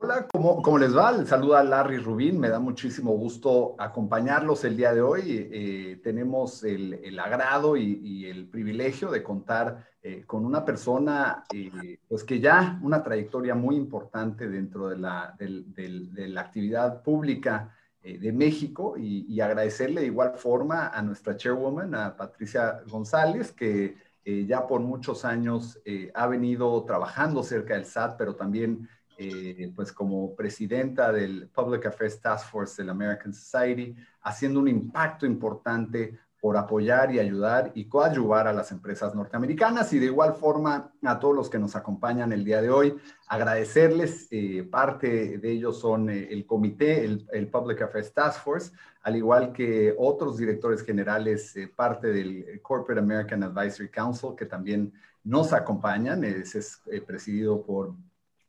[0.00, 1.10] Hola, ¿cómo, les va?
[1.10, 2.38] Les saluda Larry Rubín.
[2.38, 5.48] Me da muchísimo gusto acompañarlos el día de hoy.
[5.50, 12.22] Eh, tenemos el, agrado y, el privilegio de contar eh, con una persona, eh, pues
[12.22, 19.26] que ya una trayectoria muy importante dentro de la, la actividad pública de México y,
[19.28, 25.24] y, agradecerle de igual forma a nuestra chairwoman, a Patricia González, que ya por muchos
[25.24, 25.82] años
[26.14, 28.88] ha venido trabajando cerca del SAT, pero también
[29.20, 35.26] eh, pues como presidenta del Public Affairs Task Force del American Society, haciendo un impacto
[35.26, 39.92] importante por apoyar y ayudar y coadyuvar a las empresas norteamericanas.
[39.92, 42.96] Y de igual forma a todos los que nos acompañan el día de hoy,
[43.26, 48.70] agradecerles, eh, parte de ellos son eh, el comité, el, Public Affairs Task Force,
[49.02, 54.92] al igual que otros directores generales, parte del Corporate American Advisory Council que también
[55.24, 57.94] nos acompañan, es presidido por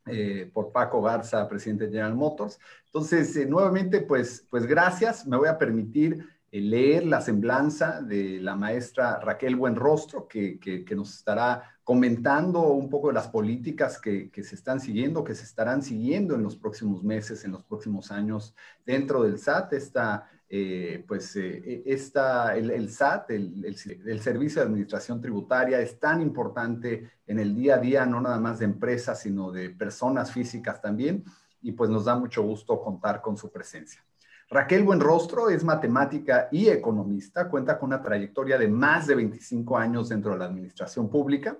[0.09, 2.59] eh, por Paco Garza, presidente de General Motors.
[2.85, 5.25] Entonces, eh, nuevamente, pues, pues gracias.
[5.27, 10.95] Me voy a permitir eh, leer la semblanza de la maestra Raquel Buenrostro, que, que,
[10.95, 15.43] nos estará comentando un poco de las políticas que, que, se están siguiendo, que se
[15.43, 19.73] estarán siguiendo en los próximos meses, en los próximos años dentro del SAT.
[19.73, 25.99] Esta eh, pues eh, e, esta, el, SAT, el, el, Servicio de Administración Tributaria, es
[25.99, 30.31] tan importante en el día a día, no nada más de empresas, sino de personas
[30.31, 31.23] físicas también.
[31.61, 34.03] y pues nos da mucho gusto contar con su presencia.
[34.49, 40.09] Raquel Buenrostro es matemática y economista, cuenta con una trayectoria de más de 25 años
[40.09, 41.57] dentro de la administración pública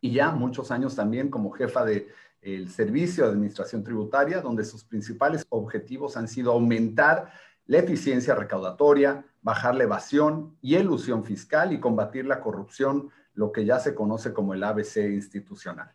[0.00, 2.08] y ya muchos años también como jefa del
[2.40, 7.32] el Servicio de Administración Tributaria, donde sus principales objetivos han sido aumentar
[7.68, 13.64] la eficiencia recaudatoria, bajar la evasión y elusión fiscal y combatir la corrupción, lo que
[13.64, 15.92] ya se conoce como el ABC institucional.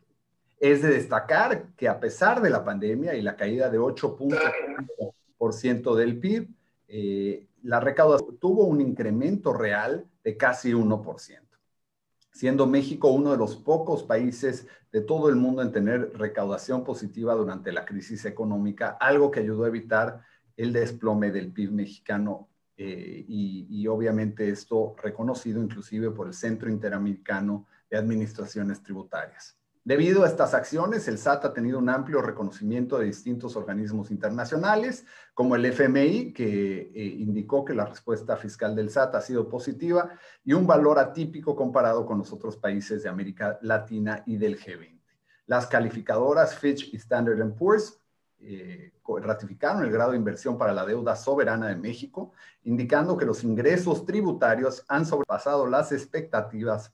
[0.60, 6.20] Es de destacar que a pesar de la pandemia y la caída de 8.5% del
[6.20, 6.48] PIB,
[6.88, 11.40] eh, la recaudación tuvo un incremento real de casi 1%,
[12.32, 17.34] siendo México uno de los pocos países de todo el mundo en tener recaudación positiva
[17.34, 20.22] durante la crisis económica, algo que ayudó a evitar
[20.58, 27.68] el desplome del PIB mexicano eh, y, obviamente esto reconocido inclusive por el Centro Interamericano
[27.90, 29.58] de Administraciones Tributarias.
[29.86, 35.06] Debido a estas acciones, el SAT ha tenido un amplio reconocimiento de distintos organismos internacionales,
[35.34, 40.10] como el FMI, que eh, indicó que la respuesta fiscal del SAT ha sido positiva
[40.44, 45.02] y un valor atípico comparado con los otros países de América Latina y del G20.
[45.48, 48.00] Las calificadoras Fitch y Standard Poor's
[48.46, 48.92] eh,
[49.22, 54.06] ratificaron el grado de inversión para la deuda soberana de México, indicando que los ingresos
[54.06, 56.94] tributarios han sobrepasado las expectativas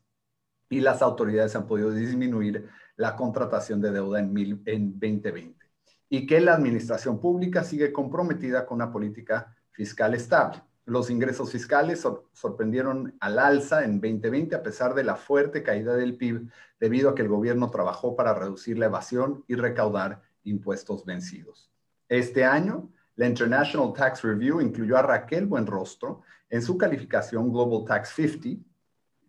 [0.69, 5.65] y las autoridades han podido disminuir la contratación de deuda en, en 2020
[6.09, 10.63] y que la administración pública sigue comprometida con una política fiscal estable.
[10.85, 16.17] Los ingresos fiscales sorprendieron al alza en 2020 a pesar de la fuerte caída del
[16.17, 16.49] PIB
[16.79, 21.69] debido a que el gobierno trabajó para reducir la evasión y recaudar impuestos vencidos.
[22.07, 28.09] Este año, la International Tax Review incluyó a Raquel Buenrostro en su calificación Global Tax
[28.15, 28.63] 50,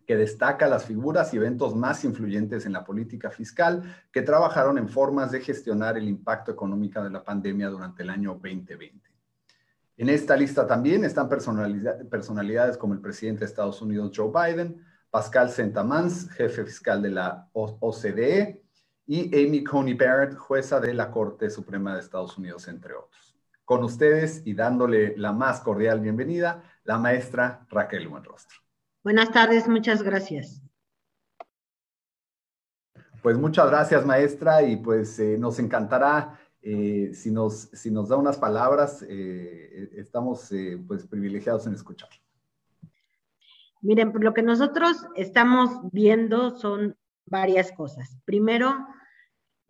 [0.07, 4.89] que destaca las figuras y eventos más influyentes en la política fiscal que trabajaron en
[4.89, 9.09] formas de gestionar el impacto económico de la pandemia durante el año 2020.
[9.97, 15.49] En esta lista también están personalidades como el presidente de Estados Unidos, Joe Biden, Pascal
[15.49, 18.60] Sentamans, jefe fiscal de la OCDE,
[19.13, 23.35] y Amy Coney Barrett, jueza de la Corte Suprema de Estados Unidos, entre otros.
[23.65, 28.57] Con ustedes y dándole la más cordial bienvenida, la maestra Raquel Buenrostro.
[29.03, 30.61] Buenas tardes, muchas gracias.
[33.21, 38.15] Pues muchas gracias, maestra, y pues eh, nos encantará eh, si, nos, si nos da
[38.15, 40.53] unas palabras, eh, estamos
[40.87, 42.07] pues privilegiados en escuchar.
[43.81, 48.17] Miren, lo que nosotros estamos viendo son varias cosas.
[48.23, 48.73] Primero,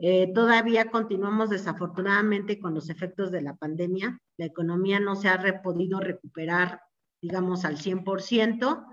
[0.03, 4.19] eh, todavía continuamos desafortunadamente con los efectos de la pandemia.
[4.35, 6.81] La economía no se ha podido recuperar,
[7.21, 8.83] digamos, al 100%.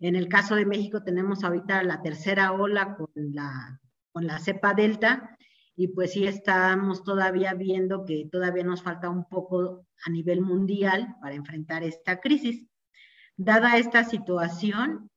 [0.00, 3.80] En el caso de México tenemos ahorita la tercera ola con la,
[4.12, 5.34] con la cepa delta
[5.76, 11.16] y pues sí estamos todavía viendo que todavía nos falta un poco a nivel mundial
[11.22, 12.66] para enfrentar esta crisis.
[13.38, 15.10] Dada esta situación,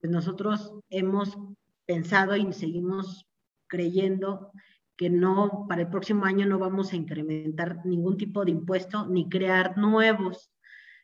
[0.00, 1.38] pues nosotros hemos
[1.86, 3.24] pensado y seguimos
[3.66, 4.52] creyendo
[4.96, 9.28] que no, para el próximo año no vamos a incrementar ningún tipo de impuesto ni
[9.28, 10.50] crear nuevos.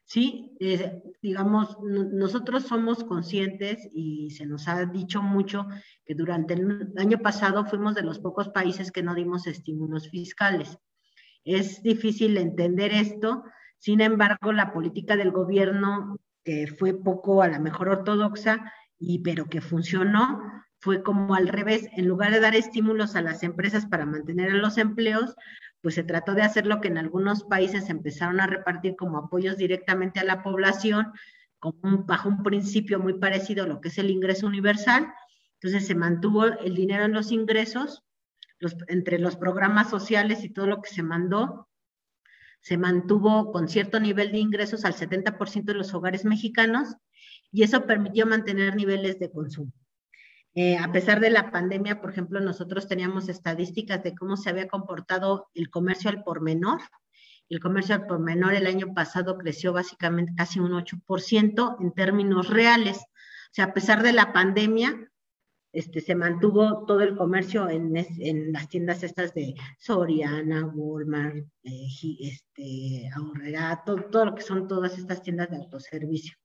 [0.05, 5.69] Sí, eh, digamos, nosotros somos conscientes y se nos ha dicho mucho
[6.05, 10.79] que durante el año pasado fuimos de los pocos países que no dimos estímulos fiscales.
[11.45, 13.45] Es difícil entender esto,
[13.79, 19.47] sin embargo, la política del gobierno, que fue poco a la mejor ortodoxa, y, pero
[19.47, 20.43] que funcionó,
[20.81, 24.79] fue como al revés, en lugar de dar estímulos a las empresas para mantener los
[24.79, 25.37] empleos,
[25.83, 29.57] pues se trató de hacer lo que en algunos países empezaron a repartir como apoyos
[29.57, 31.13] directamente a la población,
[31.61, 35.13] bajo un principio muy parecido a lo que es el ingreso universal.
[35.61, 38.03] Entonces se mantuvo el dinero en los ingresos,
[38.89, 41.69] entre los programas sociales y todo lo que se mandó,
[42.61, 46.95] se mantuvo con cierto nivel de ingresos al 70% de los hogares mexicanos
[47.51, 49.73] y eso permitió mantener niveles de consumo.
[50.55, 54.69] Eh, a pesar de la pandemia, por ejemplo, nosotros teníamos estadísticas de cómo se había
[54.69, 56.81] comportado el comercio al por menor.
[57.49, 62.49] El comercio al por menor el año pasado creció básicamente casi un 8% en términos
[62.49, 62.99] reales.
[62.99, 65.11] O sea, a pesar de la pandemia,
[65.73, 67.93] este, se mantuvo todo el comercio en,
[68.53, 71.87] las tiendas estas de Soriana, Walmart, eh,
[72.21, 73.09] este,
[73.87, 76.37] todo, lo que son todas estas tiendas de autoservicio.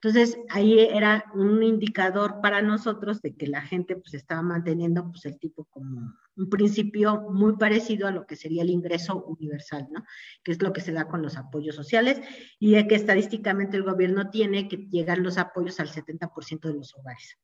[0.00, 5.26] Entonces, ahí era un indicador para nosotros de que la gente pues estaba manteniendo pues
[5.26, 10.04] el tipo como un principio muy parecido a lo que sería el ingreso universal, ¿no?
[10.44, 12.20] Que es lo que se da con los apoyos sociales
[12.60, 16.94] y de que estadísticamente el gobierno tiene que llegar los apoyos al 70% de los
[16.94, 17.36] hogares.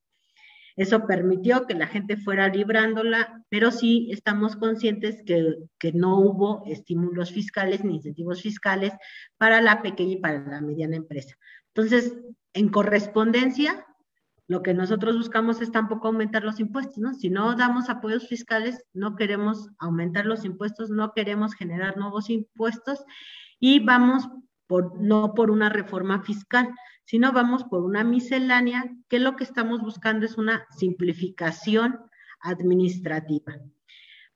[0.76, 6.64] Eso permitió que la gente fuera librándola, pero sí estamos conscientes que, que, no hubo
[6.66, 8.92] estímulos fiscales ni incentivos fiscales
[9.38, 11.36] para la pequeña y para la mediana empresa.
[11.74, 12.16] Entonces,
[12.52, 13.84] en correspondencia,
[14.46, 17.14] lo que nosotros buscamos es tampoco aumentar los impuestos, ¿no?
[17.14, 23.04] Si no damos apoyos fiscales, no queremos aumentar los impuestos, no queremos generar nuevos impuestos
[23.58, 24.28] y vamos
[24.66, 26.68] por, no por una reforma fiscal,
[27.06, 32.00] sino vamos por una miscelánea, que lo que estamos buscando es una simplificación
[32.40, 33.54] administrativa.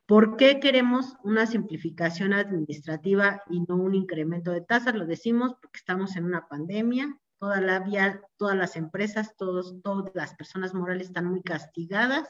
[0.06, 4.94] ¿Por qué queremos una simplificación administrativa y no un incremento de tasas?
[4.94, 10.10] Lo decimos porque estamos en una pandemia, toda la vía, todas las empresas, todos, todas
[10.14, 12.28] las personas morales están muy castigadas,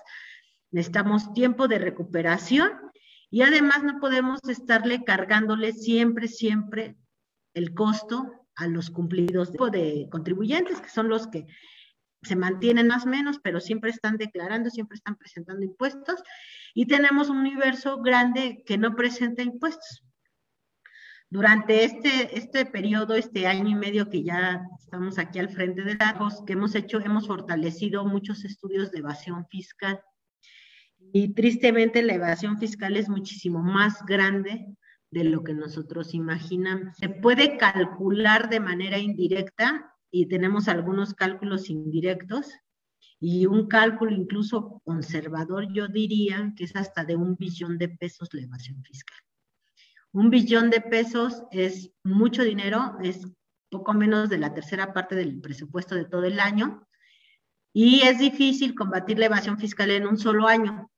[0.70, 2.72] necesitamos tiempo de recuperación
[3.30, 6.96] y además no podemos estarle cargándole siempre, siempre
[7.54, 11.46] el costo a los cumplidos de contribuyentes, que son los que
[12.22, 16.20] se mantienen más o menos, pero siempre están declarando, siempre están presentando impuestos,
[16.74, 20.02] y tenemos un universo grande que no presenta impuestos.
[21.30, 25.96] Durante este, este periodo, este año y medio que ya estamos aquí al frente de
[25.96, 30.00] datos, que hemos hecho, hemos fortalecido muchos estudios de evasión fiscal.
[31.12, 34.66] Y tristemente la evasión fiscal es muchísimo más grande
[35.10, 36.96] de lo que nosotros imaginamos.
[36.96, 42.50] Se puede calcular de manera indirecta y tenemos algunos cálculos indirectos
[43.20, 48.28] y un cálculo incluso conservador, yo diría que es hasta de un billón de pesos
[48.32, 49.18] la evasión fiscal.
[50.12, 53.26] Un billón de pesos es mucho dinero, es
[53.70, 56.86] poco menos de la tercera parte del presupuesto de todo el año.
[57.72, 60.90] Y es difícil combatir la evasión fiscal en un solo año,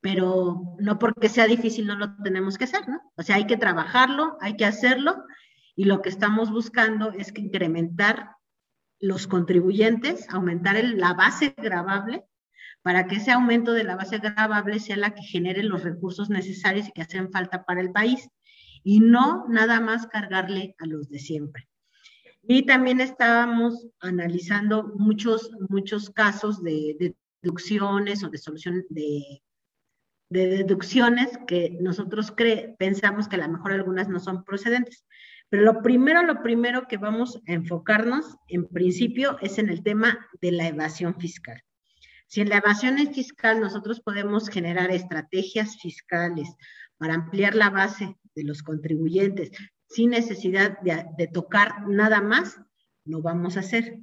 [0.00, 3.00] pero no porque sea difícil no lo tenemos que hacer, ¿no?
[3.16, 5.24] O sea, hay que trabajarlo, hay que hacerlo,
[5.76, 8.36] y lo que estamos buscando es que incrementar
[9.00, 12.24] los contribuyentes, aumentar la base gravable
[12.84, 16.86] para que ese aumento de la base gravable sea la que genere los recursos necesarios
[16.86, 18.28] y que hacen falta para el país
[18.82, 21.66] y no nada más cargarle a los de siempre.
[22.42, 29.42] Y también estábamos analizando muchos, muchos casos de, deducciones o de solución de,
[30.28, 32.34] de deducciones que nosotros
[32.78, 35.06] pensamos que a lo mejor algunas no son procedentes.
[35.48, 40.18] Pero lo primero, lo primero que vamos a enfocarnos en principio es en el tema
[40.42, 41.62] de la evasión fiscal.
[42.26, 46.48] Si en la evasión fiscal nosotros podemos generar estrategias fiscales
[46.96, 49.50] para ampliar la base de los contribuyentes
[49.88, 52.58] sin necesidad de, tocar nada más,
[53.04, 54.00] lo vamos a hacer.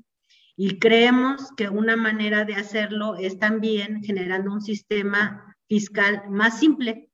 [0.56, 7.10] Y creemos que una manera de hacerlo es también generando un sistema fiscal más simple.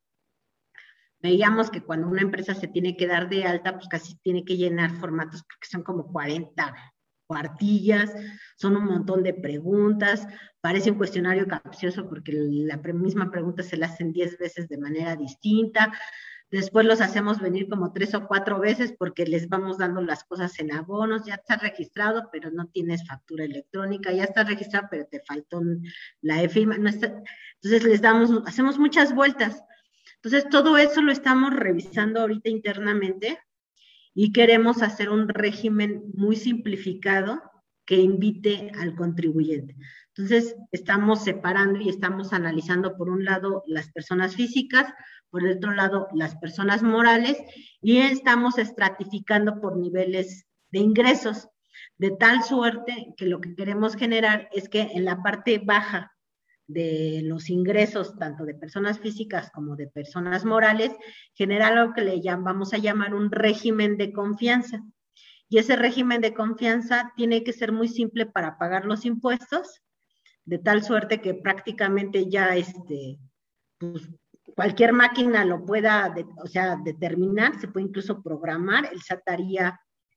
[1.20, 4.58] Veíamos que cuando una empresa se tiene que dar de alta, pues casi tiene que
[4.58, 6.76] llenar formatos, porque son como 40
[7.27, 8.13] cuartillas,
[8.55, 10.27] son un montón de preguntas,
[10.62, 15.15] parece un cuestionario capcioso porque la misma pregunta se la hacen 10 veces de manera
[15.15, 15.93] distinta,
[16.50, 20.57] después los hacemos venir como tres o cuatro veces porque les vamos dando las cosas
[20.60, 25.22] en abonos, ya está registrado, pero no tienes factura electrónica, ya está registrado, pero te
[25.25, 25.62] faltó
[26.22, 27.22] la no está,
[27.55, 29.62] entonces les damos, hacemos muchas vueltas.
[30.15, 33.39] Entonces todo eso lo estamos revisando ahorita internamente
[34.20, 37.40] y queremos hacer un régimen muy simplificado
[37.86, 39.76] que invite al contribuyente.
[40.08, 44.92] Entonces, estamos separando y estamos analizando, por un lado, las personas físicas,
[45.30, 47.38] por el otro lado, las personas morales,
[47.80, 51.50] y estamos estratificando por niveles de ingresos,
[52.00, 56.12] de tal suerte que lo que queremos generar es que en la parte baja
[56.68, 60.92] de los ingresos, tanto de personas físicas como de personas morales,
[61.34, 64.84] genera lo que le llamamos a llamar un régimen de confianza.
[65.50, 69.82] Y ese régimen de confianza tiene que ser muy simple para pagar los impuestos,
[70.44, 73.18] de tal suerte que prácticamente ya este,
[73.78, 74.10] pues,
[74.54, 79.22] cualquier máquina lo pueda, o sea, determinar, se puede incluso programar, el SAT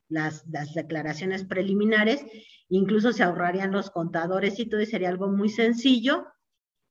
[0.08, 2.24] las, las, declaraciones preliminares,
[2.68, 6.26] incluso se ahorrarían los contadores y todo, y sería algo muy sencillo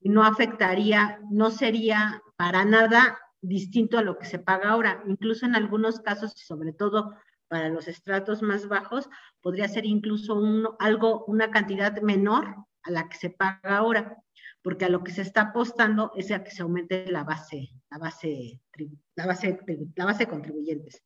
[0.01, 5.03] no afectaría, no sería para nada distinto a lo que se paga ahora.
[5.08, 7.15] Incluso en algunos casos, y sobre todo
[7.48, 9.10] para los estratos más bajos,
[9.41, 14.18] podría ser incluso un, algo, una cantidad menor a la que se paga ahora,
[14.62, 17.98] porque a lo que se está apostando es a que se aumente la base, la
[17.98, 18.62] base,
[19.15, 19.60] la base,
[19.96, 21.03] la base contribuyentes.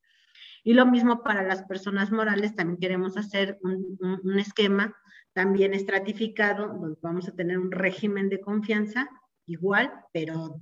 [0.65, 4.95] Y lo mismo para las personas morales, también queremos hacer un esquema
[5.33, 9.09] también estratificado, donde vamos a tener un régimen de confianza
[9.45, 10.61] igual, pero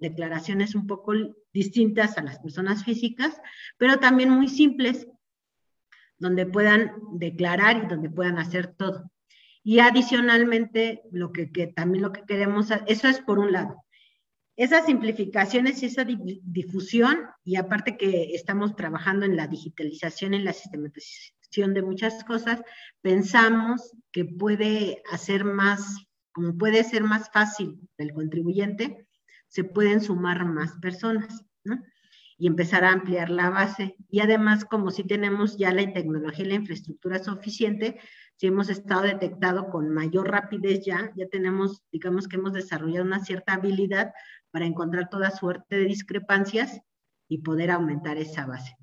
[0.00, 1.12] declaraciones un poco
[1.52, 3.40] distintas a las personas físicas,
[3.76, 5.06] pero también muy simples,
[6.18, 9.10] donde puedan declarar y donde puedan hacer todo.
[9.64, 13.76] Y adicionalmente, lo que, también lo que queremos, eso es por un lado.
[14.56, 20.52] Esas simplificaciones y esa difusión, y aparte que estamos trabajando en la digitalización, en la
[21.52, 22.62] de muchas cosas,
[23.02, 29.06] pensamos que puede hacer más, como puede ser más fácil el contribuyente,
[29.48, 31.44] se pueden sumar más personas,
[32.42, 33.94] y empezar a ampliar la base.
[34.10, 38.00] Y además, como si tenemos ya la tecnología y la infraestructura suficiente,
[38.34, 43.24] si hemos estado detectado con mayor rapidez ya, ya tenemos, digamos que hemos desarrollado una
[43.24, 44.12] cierta habilidad
[44.50, 46.80] para encontrar toda suerte de discrepancias
[47.28, 48.74] y poder aumentar esa base.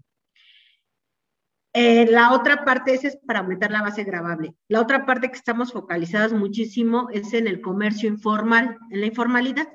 [1.73, 4.55] Eh, la otra parte es, para aumentar la base grabable.
[4.67, 9.67] La otra parte que estamos focalizados muchísimo es en el comercio informal, en la informalidad,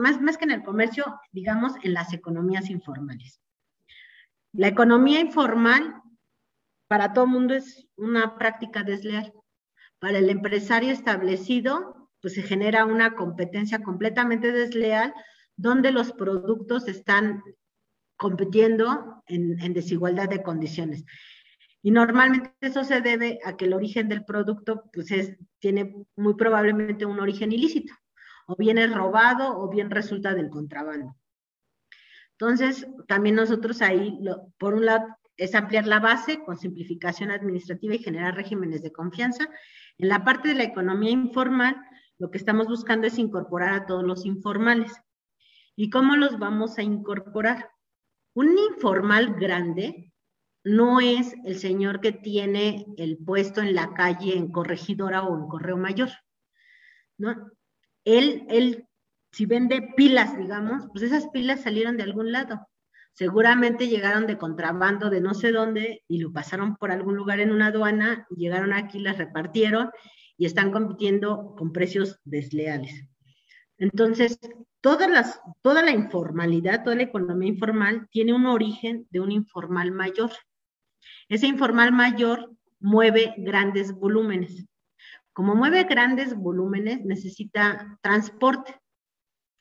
[0.00, 3.40] más, más que en el comercio, digamos, en las economías informales.
[4.52, 6.00] La economía informal
[6.88, 9.32] para todo mundo es una práctica desleal.
[9.98, 15.12] Para el empresario establecido, pues se genera una competencia completamente desleal
[15.56, 17.42] donde los productos están
[18.16, 21.04] compitiendo en, en desigualdad de condiciones.
[21.84, 26.32] Y normalmente eso se debe a que el origen del producto pues es, tiene muy
[26.32, 27.92] probablemente un origen ilícito,
[28.46, 31.14] o bien es robado o bien resulta del contrabando.
[32.38, 34.18] Entonces, también nosotros ahí,
[34.56, 35.04] por un lado,
[35.36, 39.46] es ampliar la base con simplificación administrativa y generar regímenes de confianza.
[39.98, 41.76] En la parte de la economía informal,
[42.16, 44.90] lo que estamos buscando es incorporar a todos los informales.
[45.76, 47.68] ¿Y cómo los vamos a incorporar?
[48.32, 50.13] Un informal grande
[50.64, 55.46] no es el señor que tiene el puesto en la calle en corregidora o en
[55.46, 56.10] correo mayor,
[57.18, 57.50] ¿no?
[58.04, 58.86] Él, él,
[59.30, 62.66] si vende pilas, digamos, pues esas pilas salieron de algún lado.
[63.12, 67.52] Seguramente llegaron de contrabando de no sé dónde y lo pasaron por algún lugar en
[67.52, 69.90] una aduana, llegaron aquí, las repartieron
[70.36, 73.06] y están compitiendo con precios desleales.
[73.78, 74.38] Entonces,
[74.80, 79.92] todas las, toda la informalidad, toda la economía informal tiene un origen de un informal
[79.92, 80.30] mayor.
[81.28, 84.66] Ese informal mayor mueve grandes volúmenes.
[85.32, 88.80] Como mueve grandes volúmenes, necesita transporte,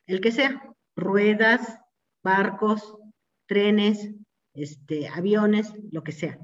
[0.05, 0.61] el que sea,
[0.95, 1.79] ruedas,
[2.23, 2.97] barcos,
[3.47, 4.11] trenes,
[4.53, 6.37] este, aviones, lo que sea.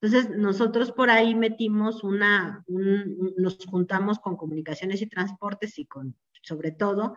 [0.00, 6.72] Entonces, nosotros por ahí metimos una, nos juntamos con comunicaciones y transportes y con, sobre
[6.72, 7.14] todo,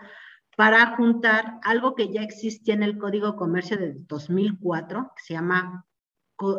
[0.55, 5.86] para juntar algo que ya existía en el Código Comercio de 2004, que se llama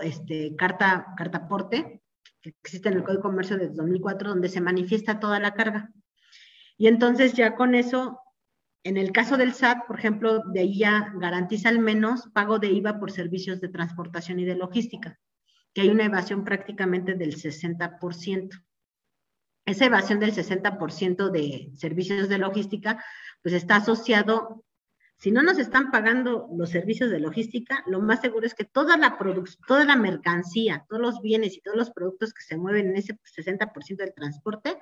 [0.02, 2.02] este, carta, carta porte,
[2.40, 5.90] que existe en el Código de Comercio de 2004, donde se manifiesta toda la carga.
[6.76, 8.20] Y entonces ya con eso,
[8.84, 12.68] en el caso del SAT, por ejemplo, de ahí ya garantiza al menos pago de
[12.68, 15.18] IVA por servicios de transportación y de logística,
[15.74, 18.64] que hay una evasión prácticamente del 60%.
[19.66, 23.04] Esa evasión del 60% de servicios de logística,
[23.42, 24.64] pues está asociado
[25.18, 28.96] si no nos están pagando los servicios de logística, lo más seguro es que toda
[28.96, 29.18] la
[29.66, 33.18] toda la mercancía, todos los bienes y todos los productos que se mueven en ese
[33.36, 34.78] 60% del transporte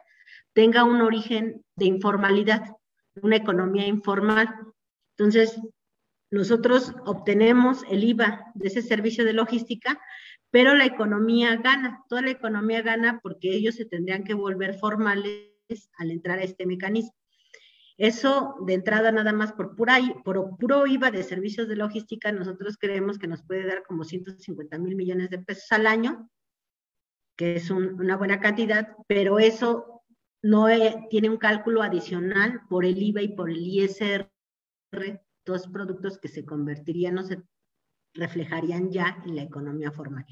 [0.52, 2.76] tenga un origen de informalidad,
[3.22, 4.54] una economía informal.
[5.16, 5.58] Entonces,
[6.30, 9.98] nosotros obtenemos el IVA de ese servicio de logística,
[10.50, 15.48] pero la economía gana, toda la economía gana porque ellos se tendrían que volver formales
[15.96, 17.14] al entrar a este mecanismo.
[17.98, 22.76] Eso de entrada nada más por, pura, por puro IVA de servicios de logística, nosotros
[22.78, 26.28] creemos que nos puede dar como 150 mil millones de pesos al año,
[27.36, 30.02] que es una buena cantidad, pero eso
[30.42, 30.66] no
[31.08, 34.30] tiene un cálculo adicional por el IVA y por el ISR,
[35.44, 37.42] dos productos que se convertirían, no se
[38.14, 40.26] reflejarían ya en la economía formal.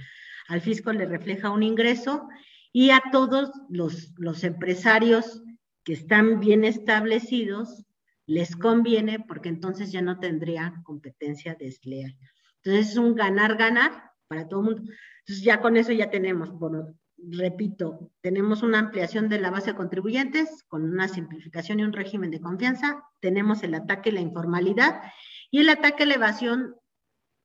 [0.48, 2.28] Al fisco le refleja un ingreso
[2.72, 5.42] y a todos los, los empresarios
[5.84, 7.84] que están bien establecidos,
[8.26, 12.16] les conviene porque entonces ya no tendría competencia desleal.
[12.62, 14.92] Entonces es un ganar-ganar para todo el mundo.
[15.20, 19.76] Entonces ya con eso ya tenemos, bueno, repito, tenemos una ampliación de la base de
[19.76, 25.02] contribuyentes con una simplificación y un régimen de confianza, tenemos el ataque a la informalidad
[25.50, 26.74] y el ataque a la evasión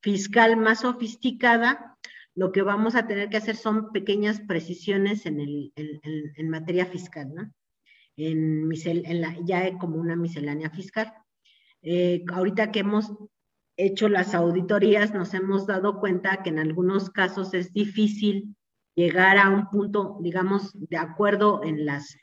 [0.02, 1.98] fiscal más sofisticada,
[2.36, 7.34] lo que vamos a tener que hacer son pequeñas precisiones en, el, en materia fiscal,
[7.34, 7.54] ¿no?
[8.20, 11.14] En, en la, ya como una miscelánea fiscal.
[11.82, 13.14] Eh, ahorita que hemos
[13.78, 18.56] hecho las auditorías, nos hemos dado cuenta que en algunos casos es difícil
[18.96, 22.18] llegar a un punto, digamos, de acuerdo en las,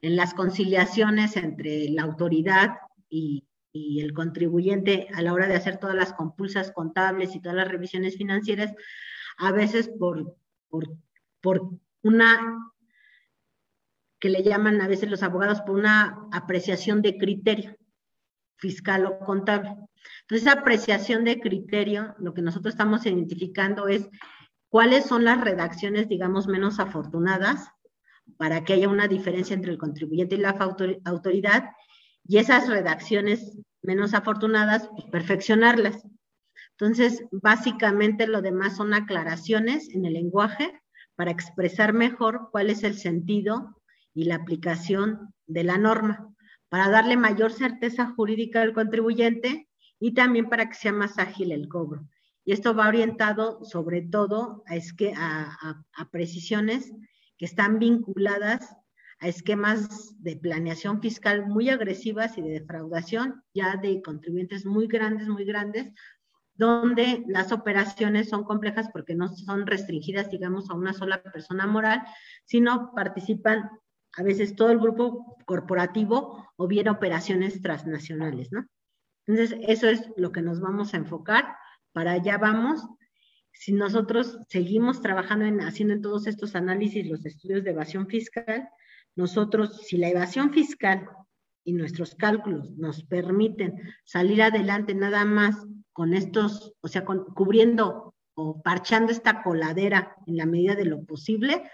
[0.00, 5.78] en las conciliaciones entre la autoridad y, y el contribuyente a la hora de hacer
[5.78, 8.74] todas las compulsas contables y todas las revisiones financieras,
[9.36, 10.36] a veces por,
[10.68, 10.88] por,
[11.40, 11.70] por
[12.02, 12.58] una
[14.20, 17.76] que le llaman a veces los abogados por una apreciación de criterio
[18.56, 19.70] fiscal o contable.
[20.22, 24.08] Entonces, esa apreciación de criterio, lo que nosotros estamos identificando es
[24.68, 27.70] cuáles son las redacciones, digamos, menos afortunadas
[28.36, 30.58] para que haya una diferencia entre el contribuyente y la
[31.04, 31.70] autoridad
[32.26, 36.04] y esas redacciones menos afortunadas, pues, perfeccionarlas.
[36.72, 40.80] Entonces, básicamente lo demás son aclaraciones en el lenguaje
[41.16, 43.77] para expresar mejor cuál es el sentido
[44.18, 46.34] y la aplicación de la norma,
[46.68, 49.68] para darle mayor certeza jurídica al contribuyente
[50.00, 52.04] y también para que sea más ágil el cobro.
[52.44, 55.56] Y esto va orientado sobre todo a,
[55.96, 56.92] a precisiones
[57.36, 58.76] que están vinculadas
[59.20, 65.28] a esquemas de planeación fiscal muy agresivas y de defraudación, ya de contribuyentes muy grandes,
[65.28, 65.92] muy grandes,
[66.54, 72.02] donde las operaciones son complejas porque no son restringidas, digamos, a una sola persona moral,
[72.46, 73.70] sino participan
[74.18, 78.66] a veces todo el grupo corporativo o bien operaciones transnacionales, ¿no?
[79.28, 81.54] Entonces, eso es lo que nos vamos a enfocar,
[81.92, 82.84] para allá vamos.
[83.52, 88.68] Si nosotros seguimos trabajando en haciendo en todos estos análisis los estudios de evasión fiscal,
[89.14, 91.08] nosotros, si la evasión fiscal
[91.62, 98.62] y nuestros cálculos nos permiten salir adelante nada más con estos, o sea, cubriendo o
[98.62, 101.70] parchando esta coladera en la medida de lo posible,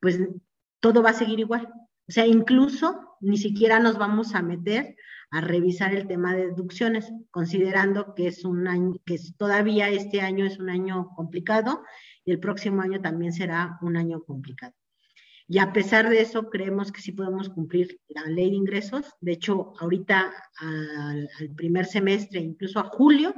[0.00, 0.20] pues
[0.84, 1.66] todo va a seguir igual.
[2.06, 4.96] O sea, incluso ni siquiera nos vamos a meter
[5.30, 10.44] a revisar el tema de deducciones, considerando que es un año, que todavía este año
[10.44, 11.82] es un año complicado
[12.26, 14.74] y el próximo año también será un año complicado.
[15.48, 19.06] Y a pesar de eso, creemos que sí podemos cumplir la ley de ingresos.
[19.22, 23.34] De hecho, ahorita al, primer semestre, incluso a julio,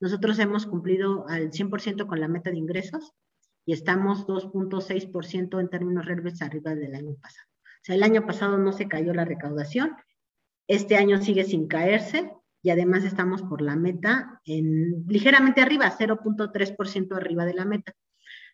[0.00, 3.12] nosotros hemos cumplido al 100% con la meta de ingresos
[3.64, 7.48] y estamos 2.6% en términos reales arriba del año pasado.
[7.54, 9.96] O sea, el año pasado no se cayó la recaudación,
[10.68, 12.30] este año sigue sin caerse
[12.62, 17.92] y además estamos por la meta en ligeramente arriba, 0.3% arriba de la meta.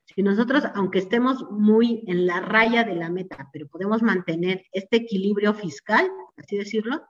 [0.05, 4.97] Si nosotros, aunque estemos muy en la raya de la meta, pero podemos mantener este
[4.97, 7.03] equilibrio fiscal, así decirlo,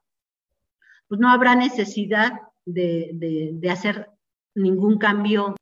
[1.06, 2.32] pues no habrá necesidad
[2.64, 3.11] de,
[3.54, 4.11] de hacer
[4.54, 5.54] ningún cambio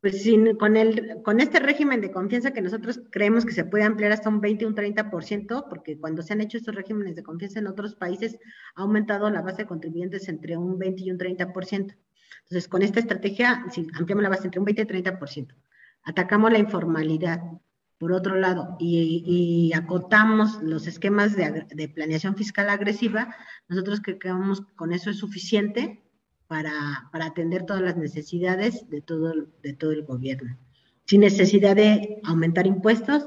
[0.00, 3.84] pues sin, con, el, con este régimen de confianza que nosotros creemos que se puede
[3.84, 7.58] ampliar hasta un 20, un 30%, porque cuando se han hecho estos regímenes de confianza
[7.58, 8.38] en otros países,
[8.74, 11.96] ha aumentado la base de contribuyentes entre un 20 y un 30%.
[12.42, 15.54] Entonces, con esta estrategia, si ampliamos la base entre un 20 y 30%,
[16.04, 17.40] atacamos la informalidad,
[17.98, 23.34] por otro lado, y, acotamos los esquemas de, de, planeación fiscal agresiva,
[23.68, 26.05] nosotros creemos que con eso es suficiente
[26.48, 29.32] para, para atender todas las necesidades de todo,
[29.62, 30.58] de todo el gobierno,
[31.04, 33.26] sin necesidad de aumentar impuestos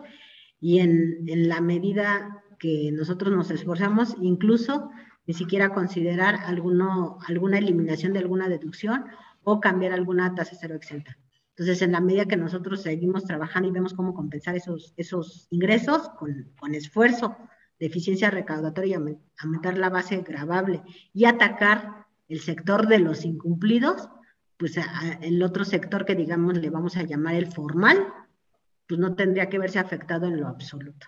[0.59, 4.91] y en, en la medida que nosotros nos esforzamos, incluso
[5.25, 9.05] ni siquiera considerar alguno, alguna eliminación de alguna deducción
[9.43, 11.17] o cambiar alguna tasa cero exenta.
[11.49, 16.09] Entonces, en la medida que nosotros seguimos trabajando y vemos cómo compensar esos, esos ingresos
[16.17, 17.35] con, con esfuerzo
[17.79, 20.81] de eficiencia recaudatoria y aumentar la base gravable
[21.13, 24.07] y atacar el sector de los incumplidos,
[24.57, 24.75] pues
[25.21, 28.13] el otro sector que digamos le vamos a llamar el formal,
[28.87, 31.07] pues no tendría que verse afectado en lo absoluto.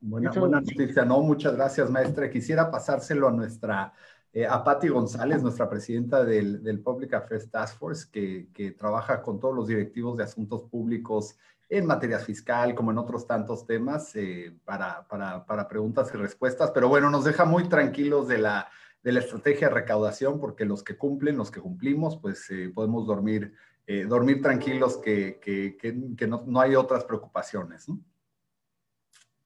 [0.00, 2.30] Buena, buena noticia, no, muchas gracias maestra.
[2.30, 3.92] Quisiera pasárselo a nuestra,
[4.32, 9.22] eh, a Patti González, nuestra presidenta del, del Public Affairs Task Force, que, que, trabaja
[9.22, 11.36] con todos los directivos de asuntos públicos
[11.68, 16.70] en materia fiscal, como en otros tantos temas, eh, para, para, para preguntas y respuestas.
[16.72, 18.68] Pero bueno, nos deja muy tranquilos de la
[19.06, 23.06] de la estrategia de recaudación, porque los que cumplen, los que cumplimos, pues eh, podemos
[23.06, 23.54] dormir,
[23.86, 27.86] eh, dormir tranquilos que, que, que, no, no, hay otras preocupaciones.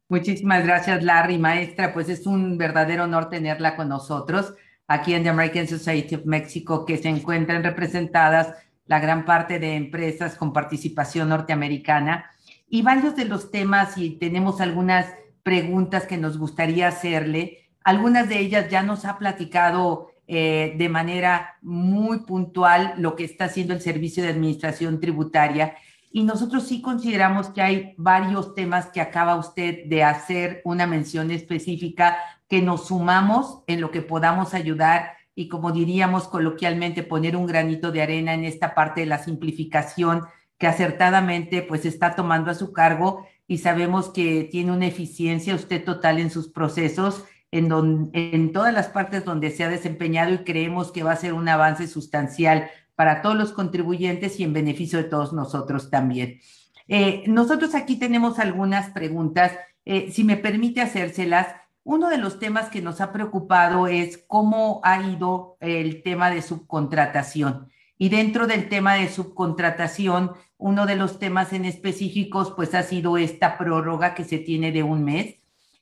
[0.09, 1.93] Muchísimas gracias, Larry, maestra.
[1.93, 4.55] Pues es un verdadero honor tenerla con nosotros
[4.87, 8.55] aquí en The American Society of Mexico, que se encuentran representadas
[8.87, 12.31] la gran parte de empresas con participación norteamericana
[12.71, 15.13] y varios de los temas, y tenemos algunas
[15.43, 21.57] preguntas que nos gustaría hacerle, algunas de ellas ya nos ha platicado eh, de manera
[21.63, 25.77] muy puntual lo que está haciendo el Servicio de Administración Tributaria.
[26.11, 31.31] Y nosotros sí consideramos que hay varios temas que acaba usted de hacer una mención
[31.31, 32.17] específica
[32.49, 37.93] que nos sumamos en lo que podamos ayudar y como diríamos coloquialmente poner un granito
[37.93, 40.23] de arena en esta parte de la simplificación
[40.59, 43.29] que acertadamente pues está tomando a su cargo.
[43.47, 47.23] Y sabemos que tiene una eficiencia usted total en sus procesos
[47.57, 51.33] en, en todas las partes donde se ha desempeñado y creemos que va a ser
[51.33, 56.41] un avance sustancial para todos los contribuyentes y en beneficio de todos nosotros también.
[56.89, 59.53] Eh, nosotros aquí tenemos algunas preguntas,
[59.85, 61.49] eh, si me permite hacérselas.
[61.85, 66.43] Uno de los temas que nos ha preocupado es cómo ha ido el tema de
[66.43, 67.69] subcontratación.
[67.97, 73.19] Y dentro del tema de subcontratación, uno de los temas en específicos, pues ha sido
[73.19, 75.37] esta prórroga que se tiene de un mes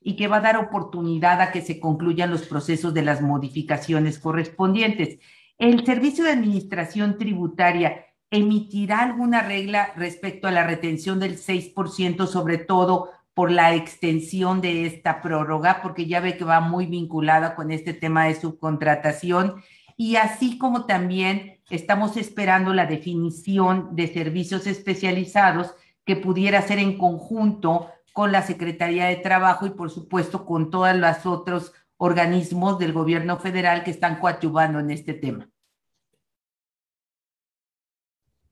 [0.05, 4.19] y que va a dar oportunidad a que se concluyan los procesos de las modificaciones
[4.19, 5.19] correspondientes.
[5.59, 12.59] ¿El Servicio de Administración Tributaria emitirá alguna regla respecto a la retención del 6%, sobre
[12.59, 17.71] todo por la extensión de esta prórroga, porque ya ve que va muy vinculada con
[17.71, 19.63] este tema de subcontratación?
[19.97, 26.99] Y así como también estamos esperando la definición de servicios especializados que pudiera ser en
[26.99, 32.93] conjunto con la Secretaría de Trabajo y por supuesto con todos los otros organismos del
[32.93, 35.51] gobierno federal que están coadyuvando en este tema.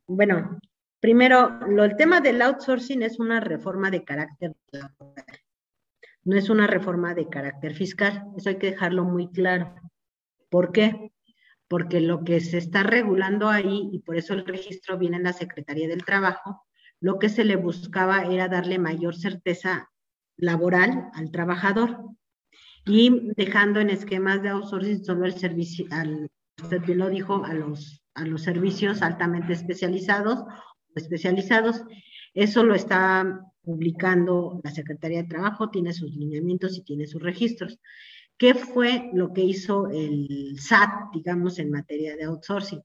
[0.09, 0.59] Bueno,
[0.99, 4.53] primero, el tema del outsourcing es una reforma de carácter
[6.25, 9.75] no es una reforma de carácter fiscal, eso hay que dejarlo muy claro.
[10.51, 11.13] ¿Por qué?
[11.69, 15.33] Porque lo que se está regulando ahí, y por eso el registro viene en la
[15.33, 16.65] Secretaría del Trabajo,
[17.03, 19.91] lo que se le buscaba era darle mayor certeza
[20.37, 21.99] laboral al trabajador
[22.87, 26.31] y dejando en esquemas de outsourcing solo el servicio, al,
[26.63, 30.45] usted lo dijo, a los, a los servicios altamente especializados
[30.95, 31.83] especializados.
[32.35, 37.79] Eso lo está publicando la Secretaría de Trabajo, tiene sus lineamientos y tiene sus registros.
[38.37, 42.83] ¿Qué fue lo que hizo el SAT, digamos, en materia de outsourcing?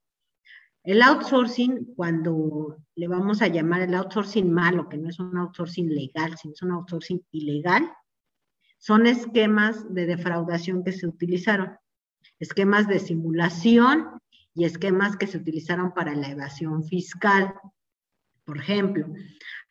[0.87, 5.89] El outsourcing, cuando le vamos a llamar el outsourcing malo, que no es un outsourcing
[5.89, 7.91] legal, sino es un outsourcing ilegal,
[8.77, 11.75] son esquemas de defraudación que se utilizaron,
[12.39, 14.21] esquemas de simulación
[14.53, 17.53] y esquemas que se utilizaron para la evasión fiscal.
[18.45, 19.07] Por ejemplo,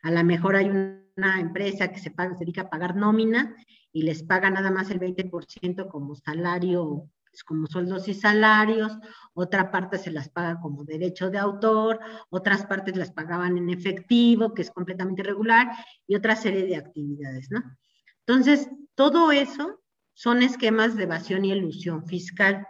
[0.02, 3.56] a lo mejor hay una empresa que se, paga, se dedica a pagar nómina
[3.90, 8.96] y les paga nada más el 20% como salario pues, como sueldos y salarios,
[9.34, 14.54] otra parte se las paga como derecho de autor, otras partes las pagaban en efectivo,
[14.54, 15.68] que es completamente irregular,
[16.06, 17.62] y otra serie de actividades, ¿no?
[18.20, 19.82] Entonces, todo eso
[20.14, 22.66] son esquemas de evasión y elusión fiscal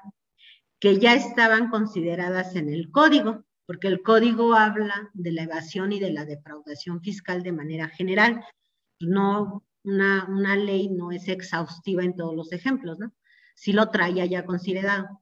[0.80, 6.00] que ya estaban consideradas en el código, porque el código habla de la evasión y
[6.00, 8.44] de la defraudación fiscal de manera general.
[8.98, 13.12] No, una, una ley no es exhaustiva en todos los ejemplos, ¿no?
[13.56, 15.20] Sí lo traía ya considerado.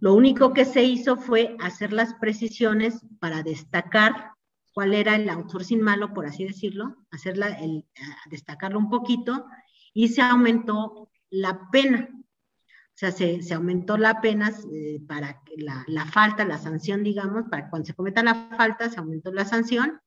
[0.00, 4.30] Lo único que se hizo fue hacer las precisiones para destacar
[4.72, 7.84] cuál era el outsourcing malo, por así decirlo, hacerla, el,
[8.30, 9.44] destacarlo un poquito,
[9.92, 12.08] y se aumentó la pena.
[12.12, 17.68] O sea, se, aumentó la pena eh, para la, la, falta, la sanción, digamos, para
[17.68, 20.00] cuando se cometa la falta, se aumentó la sanción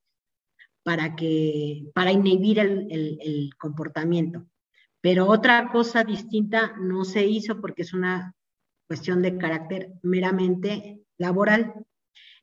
[0.83, 4.45] para que, para inhibir el, el comportamiento.
[5.05, 8.33] Pero otra cosa distinta no se hizo porque es una
[8.87, 11.75] cuestión de carácter meramente laboral.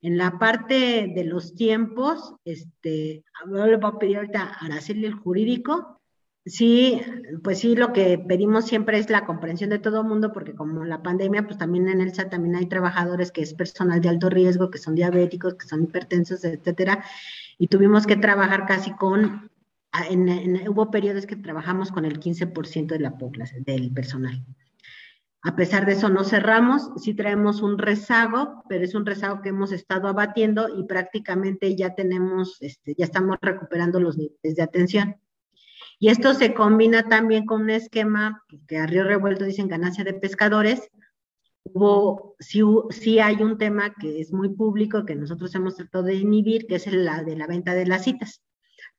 [0.01, 5.15] En la parte de los tiempos, este, le voy a pedir ahorita a Araceli el
[5.15, 6.01] jurídico.
[6.45, 7.01] Sí,
[7.43, 10.85] pues sí, lo que pedimos siempre es la comprensión de todo el mundo, porque como
[10.85, 14.31] la pandemia, pues también en el SAT también hay trabajadores que es personal de alto
[14.31, 17.05] riesgo, que son diabéticos, que son hipertensos, etcétera,
[17.59, 19.51] y tuvimos que trabajar casi con
[20.69, 24.45] hubo periodos que trabajamos con el 15% de la población, del personal.
[25.45, 29.49] A pesar de eso, no cerramos, sí traemos un rezago, pero es un rezago que
[29.49, 35.17] hemos estado abatiendo y prácticamente ya tenemos, este, ya estamos recuperando los niveles de atención.
[35.99, 40.15] Y esto se combina también con un esquema que a Río Revuelto dicen ganancia de
[40.15, 40.89] pescadores.
[41.65, 46.15] Hubo, sí, sí hay un tema que es muy público que nosotros hemos tratado de
[46.15, 48.43] inhibir, que es la de la venta de las citas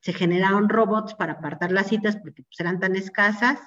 [0.03, 3.57] se generaron robots para apartar las citas porque pues, eran tan escasas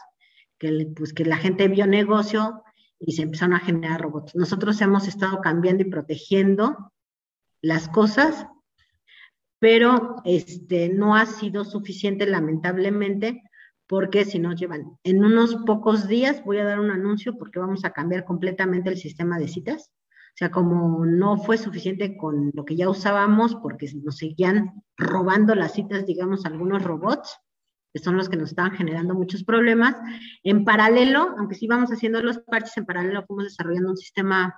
[0.59, 2.63] que, pues, que la gente vio negocio
[2.99, 4.35] y se empezaron a generar robots.
[4.35, 6.93] Nosotros hemos estado cambiando y protegiendo
[7.63, 8.47] las cosas,
[9.61, 13.43] pero este, no ha sido suficiente lamentablemente
[13.87, 17.87] porque si nos llevan en unos pocos días voy a dar un anuncio porque vamos
[17.87, 19.91] a cambiar completamente el sistema de citas
[20.37, 25.55] o sea, como no fue suficiente con lo que ya usábamos, porque nos seguían robando
[25.55, 27.39] las citas, digamos, algunos robots,
[27.91, 29.97] que son los que nos estaban generando muchos problemas.
[30.43, 34.55] En paralelo, aunque sí íbamos haciendo los parches, en paralelo fuimos desarrollando un sistema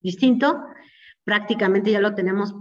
[0.00, 0.64] distinto.
[1.24, 2.54] Prácticamente ya lo tenemos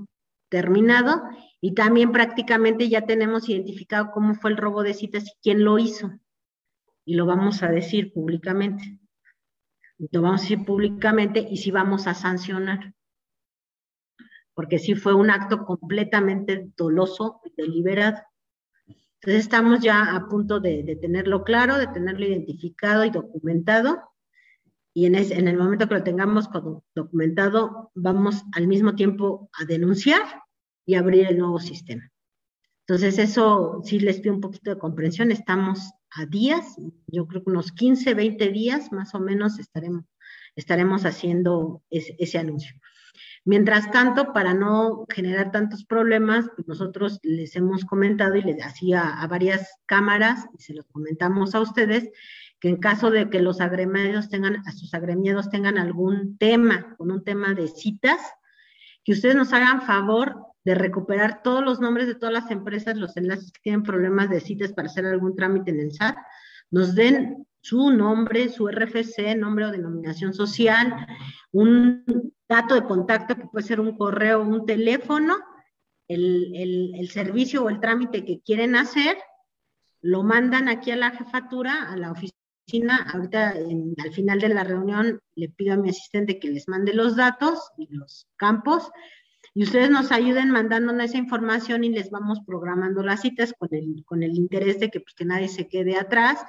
[0.50, 1.24] terminado
[1.62, 5.80] y también prácticamente ya tenemos identificado cómo fue el robo de citas y quién lo
[5.80, 6.20] hizo.
[7.06, 9.01] Y lo vamos a decir públicamente
[10.12, 12.94] lo vamos a decir públicamente y si vamos a sancionar.
[14.54, 18.22] porque sí fue un acto completamente doloso y deliberado.
[18.88, 24.02] Entonces estamos ya a punto de, tenerlo claro, de tenerlo identificado y documentado.
[24.94, 26.50] Y en, en el momento que lo tengamos
[26.94, 30.22] documentado, vamos al mismo tiempo a denunciar
[30.86, 32.12] y abrir el nuevo sistema.
[32.86, 35.32] Entonces eso sí les pido un poquito de comprensión.
[35.32, 36.76] Estamos a días,
[37.08, 40.06] yo creo que unos 15, 20 días más o menos estaremos,
[40.56, 42.76] estaremos haciendo ese anuncio.
[43.44, 49.20] Mientras tanto, para no generar tantos problemas, pues nosotros les hemos comentado y les hacía
[49.20, 52.12] a varias cámaras, y se los comentamos a ustedes,
[52.60, 57.10] que en caso de que los agremiados tengan, a sus agremiados tengan algún tema, con
[57.10, 58.20] un tema de citas,
[59.04, 63.18] que ustedes nos hagan favor de recuperar todos los nombres de todas las empresas, los
[63.18, 66.16] enlaces que tienen problemas de citas para hacer algún trámite en el SAT,
[66.70, 71.08] nos den su nombre, su RFC, nombre o denominación social,
[71.52, 75.38] un dato de contacto que puede ser un correo un teléfono,
[76.08, 79.18] el, servicio o el trámite que quieren hacer,
[80.02, 83.08] lo mandan aquí a la jefatura, a la oficina.
[83.14, 87.16] Ahorita, al final de la reunión, le pido a mi asistente que les mande los
[87.16, 88.90] datos y los campos.
[89.54, 94.04] Y ustedes nos ayuden mandándonos esa información y les vamos programando las citas con el,
[94.06, 96.40] con el interés de que, pues, que nadie se quede atrás.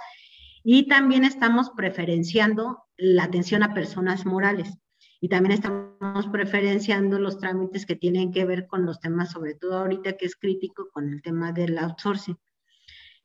[0.62, 4.78] Y también estamos preferenciando la atención a personas morales
[5.20, 9.78] y también estamos preferenciando los trámites que tienen que ver con los temas, sobre todo
[9.78, 12.36] ahorita que es crítico con el tema del outsourcing.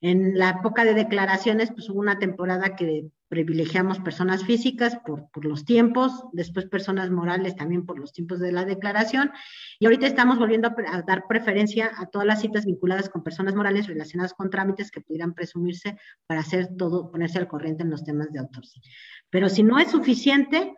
[0.02, 5.66] En la época de declaraciones, pues hubo una temporada que privilegiamos personas físicas por, los
[5.66, 9.32] tiempos, después personas morales también por los tiempos de la declaración,
[9.80, 13.88] y ahorita estamos volviendo a, dar preferencia a todas las citas vinculadas con personas morales
[13.88, 18.32] relacionadas con trámites que pudieran presumirse para hacer todo, ponerse al corriente en los temas
[18.32, 18.82] de outsourcing.
[19.30, 20.74] Pero si no es suficiente,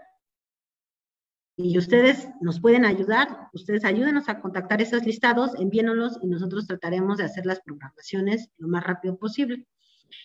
[1.62, 7.18] y ustedes nos pueden ayudar, ustedes ayúdenos a contactar esos listados, envíenoslos y nosotros trataremos
[7.18, 9.68] de hacer las programaciones lo más rápido posible.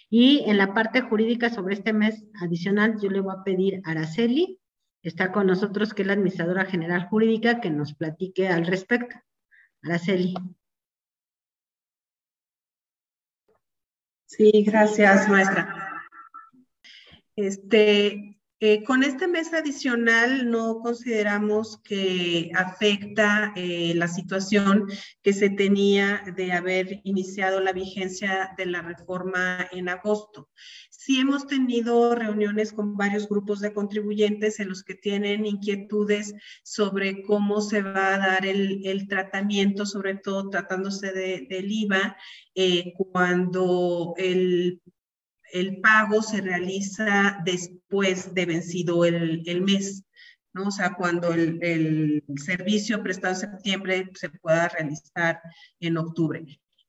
[0.09, 3.90] Y en la parte jurídica sobre este mes adicional, yo le voy a pedir a
[3.90, 4.61] Araceli,
[5.03, 9.16] está con nosotros, que es la administradora general jurídica, que nos platique al respecto.
[9.83, 10.35] Araceli.
[14.27, 16.01] Sí, gracias, maestra.
[17.35, 24.87] Este, eh, con este mes adicional no consideramos que afecta eh, la situación
[25.23, 30.49] que se tenía de haber iniciado la vigencia de la reforma en agosto.
[30.88, 37.23] Sí hemos tenido reuniones con varios grupos de contribuyentes en los que tienen inquietudes sobre
[37.23, 42.17] cómo se va a dar el, tratamiento, sobre todo tratándose del IVA,
[42.55, 44.81] eh, cuando el
[45.55, 50.03] el pago se realiza después de vencido el, mes,
[50.53, 50.67] ¿no?
[50.67, 55.40] O sea, cuando el, el, servicio prestado en septiembre se pueda realizar
[55.79, 56.45] en octubre.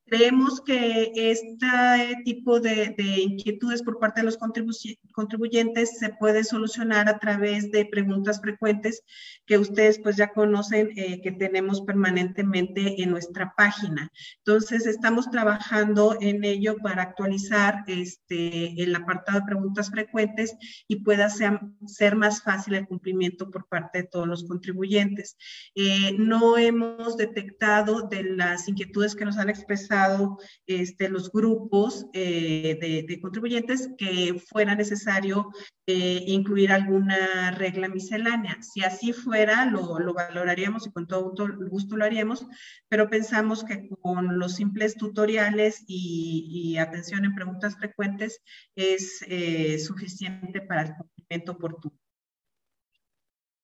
[0.07, 7.17] Creemos que este tipo de, inquietudes por parte de los contribuyentes se puede solucionar a
[7.17, 9.01] través de preguntas frecuentes
[9.45, 14.11] que ustedes pues ya conocen eh, que tenemos permanentemente en nuestra página.
[14.37, 20.55] Entonces estamos trabajando en ello para actualizar este, el apartado de preguntas frecuentes
[20.87, 25.37] y pueda ser, ser más fácil el cumplimiento por parte de todos los contribuyentes.
[25.75, 33.05] Eh, no hemos detectado de las inquietudes que nos han expresado este, los grupos eh,
[33.07, 35.51] de, contribuyentes que fuera necesario
[35.87, 38.57] eh, incluir alguna regla miscelánea.
[38.61, 41.33] Si así fuera, lo, lo, valoraríamos y con todo
[41.69, 42.47] gusto lo haríamos,
[42.87, 48.41] pero pensamos que con los simples tutoriales y, atención en preguntas frecuentes
[48.75, 51.95] es eh, suficiente para el cumplimiento oportuno.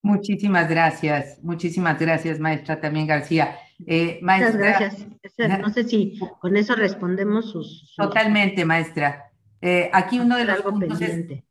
[0.03, 3.55] Muchísimas gracias, muchísimas gracias, maestra también García.
[3.87, 5.07] Eh, Muchas gracias.
[5.59, 7.93] No sé si con eso respondemos sus...
[7.95, 9.31] Totalmente, maestra.
[9.61, 11.43] Eh, aquí uno de los puntos es,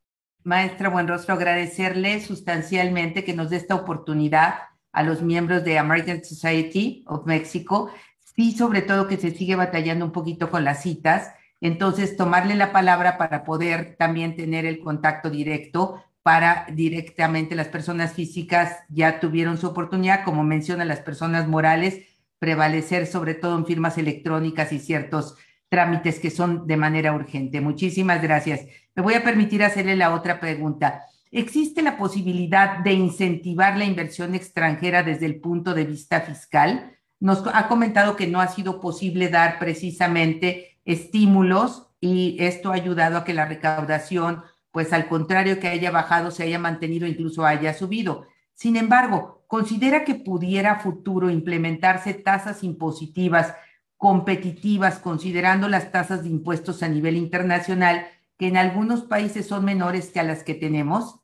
[0.44, 4.55] maestra Buenrostro, agradecerle sustancialmente que nos dé esta oportunidad
[4.92, 7.90] a los miembros de American Society of Mexico,
[8.37, 12.72] sí, sobre todo que se sigue batallando un poquito con las citas, entonces tomarle la
[12.72, 19.59] palabra para poder también tener el contacto directo para directamente las personas físicas ya tuvieron
[19.59, 22.07] su oportunidad, como menciona las personas morales,
[22.38, 25.36] prevalecer sobre todo en firmas electrónicas y ciertos
[25.70, 27.62] trámites que son de manera urgente.
[27.62, 28.66] Muchísimas gracias.
[28.94, 31.04] Me voy a permitir hacerle la otra pregunta.
[31.30, 36.98] ¿Existe la posibilidad de incentivar la inversión extranjera desde el punto de vista fiscal?
[37.20, 43.16] Nos ha comentado que no ha sido posible dar precisamente estímulos y esto ha ayudado
[43.16, 44.42] a que la recaudación
[44.72, 48.26] pues al contrario que haya bajado, se haya mantenido, incluso haya subido.
[48.54, 53.54] Sin embargo, ¿considera que pudiera a futuro implementarse tasas impositivas
[54.01, 58.07] competitivas considerando las tasas de impuestos a nivel internacional
[58.38, 61.20] que en algunos países son menores que a las que tenemos?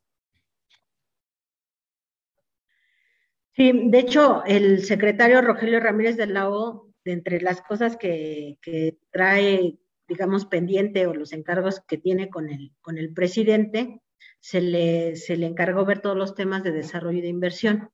[3.54, 8.58] Sí, de hecho, el secretario Rogelio Ramírez de la O, de entre las cosas que,
[8.60, 14.02] que, trae, digamos, pendiente o los encargos que tiene con el, con el presidente,
[14.38, 17.88] se le, se le encargó ver todos los temas de desarrollo y de inversión.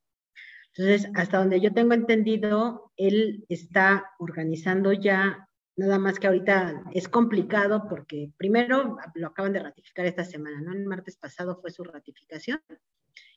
[0.74, 7.08] Entonces, hasta donde yo tengo entendido, él está organizando ya, nada más que ahorita es
[7.08, 10.72] complicado porque primero lo acaban de ratificar esta semana, ¿no?
[10.72, 12.60] El martes pasado fue su ratificación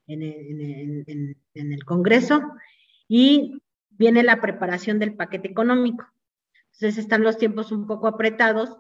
[0.08, 2.42] en el, Congreso
[3.08, 6.06] y viene la preparación del paquete económico.
[6.74, 8.78] Entonces están los tiempos un poco apretados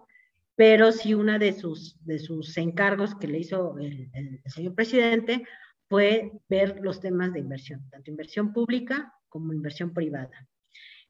[0.55, 4.09] pero sí una de sus, de sus encargos que le hizo el,
[4.45, 5.43] señor presidente
[5.87, 10.47] fue ver los temas de inversión, tanto inversión pública como inversión privada.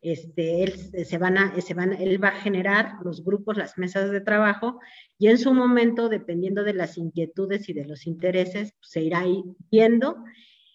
[0.05, 4.79] Este, él, se va a generar los grupos, las mesas de trabajo,
[5.17, 9.23] y en su momento, dependiendo de las inquietudes y de los intereses, se irá
[9.71, 10.23] viendo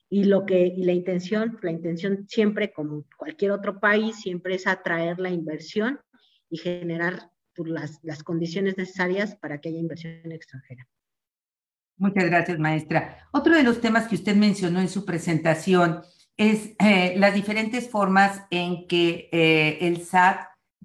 [0.08, 5.20] y lo que la intención, la intención siempre como cualquier otro país siempre es atraer
[5.20, 6.00] la inversión
[6.48, 10.88] y generar las, las condiciones necesarias para que haya inversión extranjera.
[11.98, 13.28] Muchas gracias, maestra.
[13.30, 16.02] Otro de los temas que usted mencionó en su presentación
[16.40, 20.40] es eh, las diferentes formas en que eh, el SAT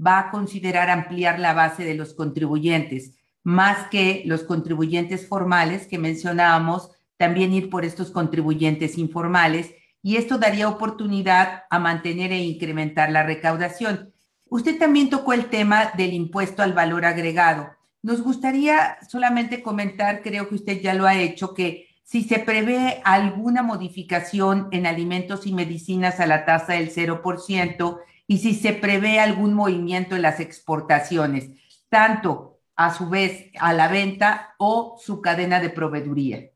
[0.06, 5.98] va a considerar ampliar la base de los contribuyentes, más que los contribuyentes formales que
[5.98, 13.10] mencionábamos, también ir por estos contribuyentes informales, y esto daría oportunidad a mantener e incrementar
[13.10, 14.12] la recaudación.
[14.50, 17.70] Usted también tocó el tema del impuesto al valor agregado.
[18.04, 23.02] Nos gustaría solamente comentar, creo que usted ya lo ha hecho, que si se prevé
[23.04, 29.20] alguna modificación en alimentos y medicinas a la tasa del 0% y si se prevé
[29.20, 31.50] algún movimiento en las exportaciones,
[31.90, 36.52] tanto a su vez a la venta o su cadena de proveeduría.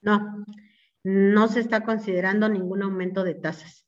[0.00, 0.46] No,
[1.04, 3.86] no se está considerando ningún aumento de tasas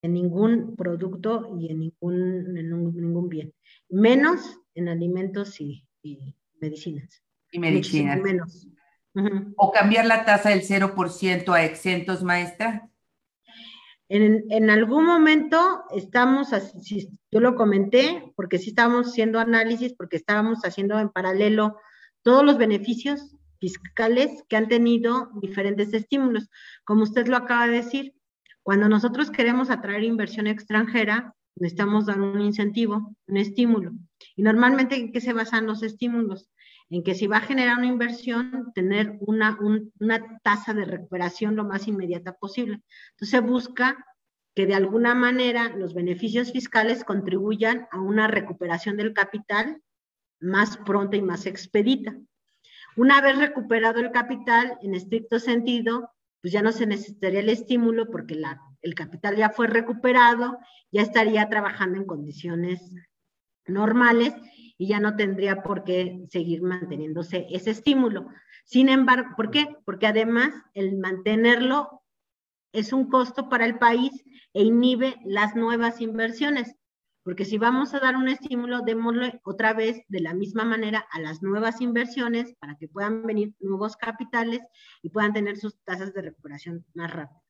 [0.00, 3.52] en ningún producto y en ningún, en ningún bien,
[3.90, 7.22] menos en alimentos y, y medicinas.
[7.52, 8.20] Y medicinas.
[8.22, 8.68] Menos.
[9.56, 12.88] ¿O cambiar la tasa del 0% a exentos, maestra?
[14.08, 16.48] En, en, algún momento estamos,
[17.30, 21.76] yo lo comenté, porque sí estábamos haciendo análisis, porque estábamos haciendo en paralelo
[22.22, 26.48] todos los beneficios fiscales que han tenido diferentes estímulos.
[26.84, 28.14] Como usted lo acaba de decir,
[28.62, 33.92] cuando nosotros queremos atraer inversión extranjera, necesitamos dar un incentivo, un estímulo.
[34.36, 36.48] Y normalmente, ¿en qué se basan los estímulos?
[36.90, 39.58] En que si va a generar una inversión, tener una,
[40.00, 42.82] una tasa de recuperación lo más inmediata posible.
[43.10, 44.04] Entonces busca
[44.54, 49.82] que de alguna manera los beneficios fiscales contribuyan a una recuperación del capital
[50.40, 52.16] más pronta y más expedita.
[52.96, 56.10] Una vez recuperado el capital, en estricto sentido,
[56.40, 60.58] pues ya no se necesitaría el estímulo porque la, el capital ya fue recuperado,
[60.90, 62.80] ya estaría trabajando en condiciones
[63.66, 64.34] normales
[64.78, 68.28] y ya no tendría por qué seguir manteniéndose ese estímulo.
[68.64, 69.76] Sin embargo, ¿por qué?
[69.84, 72.02] Porque además el mantenerlo
[72.72, 74.12] es un costo para el país
[74.54, 76.76] e inhibe las nuevas inversiones.
[77.24, 81.20] Porque si vamos a dar un estímulo, démosle otra vez de la misma manera a
[81.20, 84.60] las nuevas inversiones para que puedan venir nuevos capitales
[85.02, 87.42] y puedan tener sus tasas de recuperación más rápidas.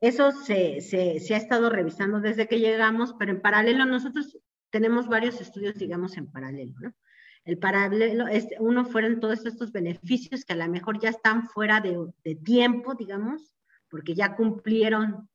[0.00, 4.36] Eso se, se, se, ha estado revisando desde que llegamos, pero en paralelo nosotros
[4.72, 6.94] tenemos varios estudios, digamos, en paralelo, ¿no?
[7.44, 11.80] El paralelo, es, uno fueron todos estos beneficios que a lo mejor ya están fuera
[11.80, 13.54] de, de tiempo, digamos,
[13.88, 15.28] porque ya cumplieron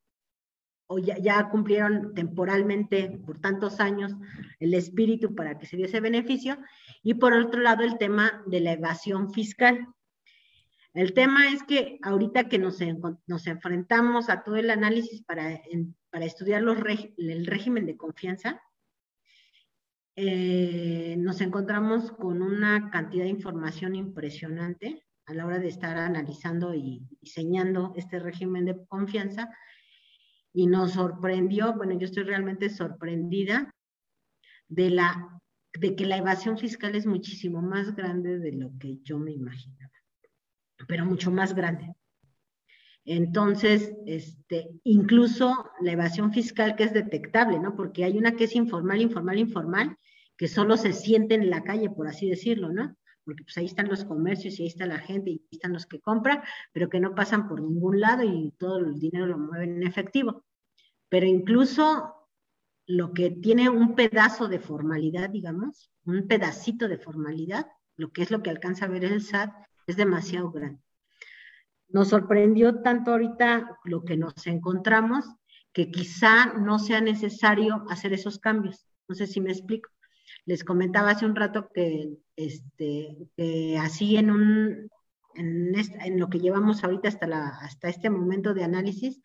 [0.90, 4.16] o ya, ya, cumplieron temporalmente por tantos años
[4.60, 6.58] el espíritu para que se diese ese beneficio,
[7.04, 9.86] y por otro lado el tema de la evasión fiscal.
[10.94, 12.80] El tema es que ahorita que nos,
[13.28, 15.62] nos enfrentamos a todo el análisis para,
[16.10, 16.78] para estudiar los
[17.18, 18.62] el régimen de confianza,
[20.20, 26.74] eh, nos encontramos con una cantidad de información impresionante a la hora de estar analizando
[26.74, 29.48] y diseñando este régimen de confianza,
[30.54, 33.72] y nos sorprendió, bueno, yo estoy realmente sorprendida
[34.68, 35.40] de, la,
[35.80, 39.94] de que la evasión fiscal es muchísimo más grande de lo que yo me imaginaba,
[40.88, 41.94] pero mucho más grande.
[43.08, 47.76] Entonces, este, incluso la evasión fiscal que es detectable, ¿no?
[47.76, 49.98] Porque hay una que es informal, informal, informal,
[50.38, 52.96] que solo se siente en la calle, por así decirlo, ¿no?
[53.28, 55.86] porque pues ahí están los comercios y ahí está la gente y ahí están los
[55.86, 56.42] que compran,
[56.72, 60.46] pero que no pasan por ningún lado y todo el dinero lo mueven en efectivo.
[61.10, 62.30] Pero incluso
[62.86, 68.32] lo que tiene un pedazo de formalidad, digamos, un pedacito de formalidad, lo que es
[68.32, 69.54] lo que alcanza a ver el SAT,
[69.88, 70.82] es demasiado grande.
[71.90, 75.26] Nos sorprendió tanto ahorita lo que nos encontramos
[75.78, 78.88] que quizá no sea necesario hacer esos cambios.
[79.08, 79.90] No sé si me explico.
[80.46, 83.30] Les comentaba hace un rato que, este,
[83.80, 84.90] así en, un,
[85.36, 89.22] en, lo que llevamos ahorita hasta, la, hasta este momento de análisis,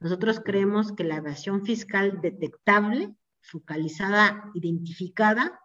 [0.00, 5.60] nosotros creemos que la evasión fiscal detectable, focalizada, identificada,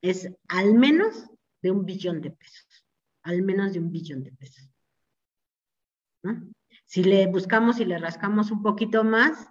[0.00, 1.26] es al menos
[1.60, 2.86] de un billón de pesos,
[3.22, 4.69] al menos de un billón de pesos.
[6.86, 9.48] Si le buscamos y le rascamos un poquito más,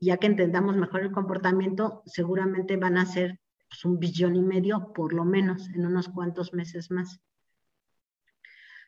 [0.00, 4.92] ya que entendamos mejor el comportamiento, seguramente van a ser pues, un billón y medio,
[4.92, 7.20] por lo menos, en unos cuantos meses más.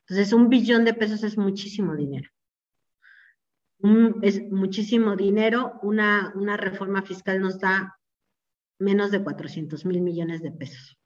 [0.01, 2.29] Entonces, un billón de pesos es muchísimo dinero.
[4.23, 5.79] es muchísimo dinero.
[5.83, 7.99] Una, una reforma fiscal nos da
[8.79, 10.99] menos de 400 mil millones de pesos.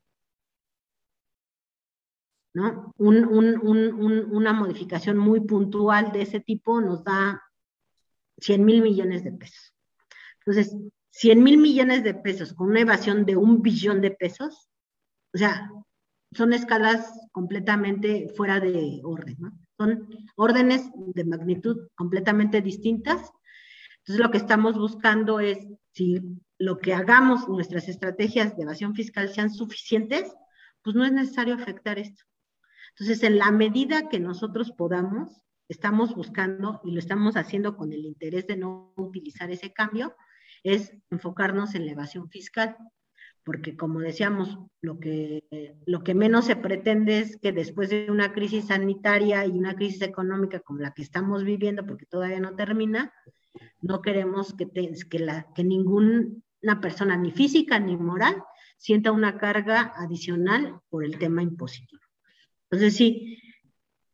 [2.56, 2.94] ¿No?
[2.96, 7.42] una modificación muy puntual de ese tipo nos da
[8.38, 9.74] 100 mil millones de pesos.
[10.38, 10.74] Entonces,
[11.10, 14.70] 100 mil millones de pesos con una evasión de un billón de pesos,
[15.34, 15.70] o sea,
[16.32, 19.52] son escalas completamente fuera de orden, ¿no?
[19.76, 23.30] Son órdenes de magnitud completamente distintas.
[23.98, 25.58] Entonces, lo que estamos buscando es
[25.92, 26.22] si
[26.56, 30.32] lo que hagamos, nuestras estrategias de evasión fiscal sean suficientes,
[30.80, 32.24] pues no es necesario afectar esto.
[32.98, 38.06] Entonces, en la medida que nosotros podamos, estamos buscando y lo estamos haciendo con el
[38.06, 40.14] interés de no utilizar ese cambio,
[40.62, 42.76] es enfocarnos en la evasión fiscal,
[43.44, 45.44] porque como decíamos, lo que,
[46.04, 50.60] que menos se pretende es que después de una crisis sanitaria y una crisis económica
[50.60, 53.12] como la que estamos viviendo, porque todavía no termina,
[53.82, 54.68] no queremos que,
[55.10, 58.42] que, la, que ninguna persona, ni física ni moral,
[58.78, 62.05] sienta una carga adicional por el tema impositivo.
[62.70, 63.38] Entonces, sí,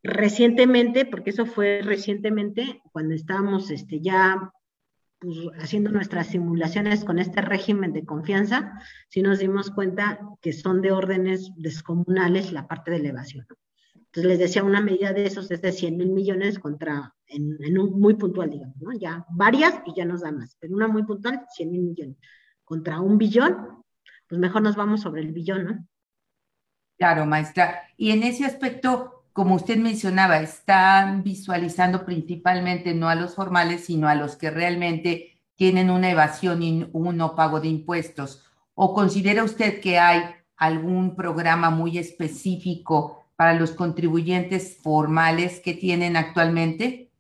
[0.03, 4.53] recientemente, porque eso fue recientemente, cuando estábamos este, ya
[5.19, 8.73] pues, haciendo nuestras simulaciones con este régimen de confianza,
[9.09, 13.47] sí nos dimos cuenta que son de órdenes descomunales la parte de elevación.
[13.95, 17.99] Entonces les decía, una medida de esos es de 100 mil millones contra, en, un
[17.99, 18.93] muy puntual, digamos, ¿no?
[18.93, 22.17] Ya varias y ya nos da más, pero una muy puntual, 100 mil millones.
[22.65, 23.85] Contra un billón,
[24.29, 25.89] pues mejor nos vamos sobre el billón, ¿no?
[27.03, 27.83] Claro, maestra.
[27.97, 34.07] Y en ese aspecto, como usted mencionaba, están visualizando principalmente no a los formales, sino
[34.07, 38.47] a los que realmente tienen una evasión y un no pago de impuestos.
[38.75, 40.23] ¿O considera usted que hay
[40.57, 47.11] algún programa muy específico para los contribuyentes formales que tienen actualmente?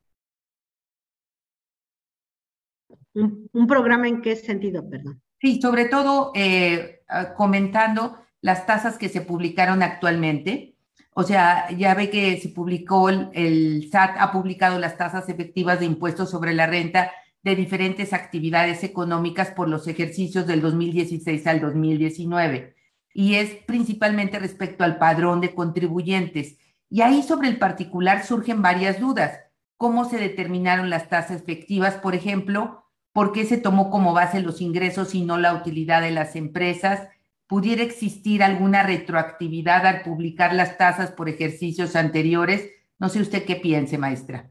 [3.14, 5.20] ¿Un, programa en qué sentido, perdón?
[5.40, 10.72] Sí, sobre todo eh, ah, comentando las tasas que se publicaron actualmente
[11.14, 15.86] o sea, ya ve que se publicó, el, SAT ha publicado las tasas efectivas de
[15.86, 17.12] impuestos sobre la renta
[17.42, 22.74] de diferentes actividades económicas por los ejercicios del 2016 al 2019.
[23.12, 26.56] Y es principalmente respecto al padrón de contribuyentes.
[26.88, 29.38] Y ahí sobre el particular surgen varias dudas.
[29.76, 32.86] ¿Cómo se determinaron las tasas efectivas, por ejemplo?
[33.12, 37.08] ¿Por qué se tomó como base los ingresos y no la utilidad de las empresas?
[37.52, 42.70] Pudiera existir alguna retroactividad al publicar las tasas por ejercicios anteriores.
[42.98, 44.50] No sé usted qué piense, maestra.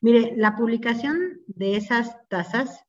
[0.00, 2.84] Mire, la publicación de esas tasas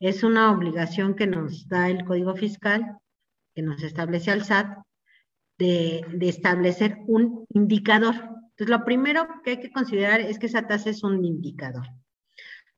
[0.00, 2.96] es una obligación que nos da el Código Fiscal,
[3.54, 4.78] que nos establece al SAT,
[5.58, 8.14] de, de, establecer un indicador.
[8.14, 11.84] Entonces, lo primero que hay que considerar es que esa tasa es un indicador.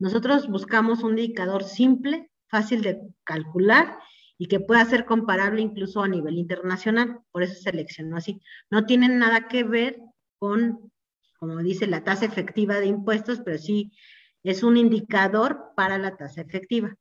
[0.01, 3.97] Nosotros buscamos un indicador simple, fácil de calcular
[4.39, 7.21] y que pueda ser comparable incluso a nivel internacional.
[7.33, 8.41] Por eso seleccionó así.
[8.71, 10.01] No tienen nada que ver
[10.39, 10.93] con,
[11.39, 13.93] como dice, la tasa efectiva de impuestos, pero sí
[14.45, 16.95] es un indicador para la tasa efectiva.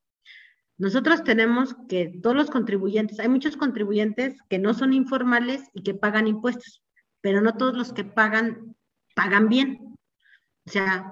[0.78, 5.94] Nosotros tenemos que todos los contribuyentes, hay muchos contribuyentes que no son informales y que
[5.94, 6.84] pagan impuestos,
[7.22, 8.76] pero no todos los que pagan
[9.18, 9.96] pagan bien.
[10.68, 11.12] O sea,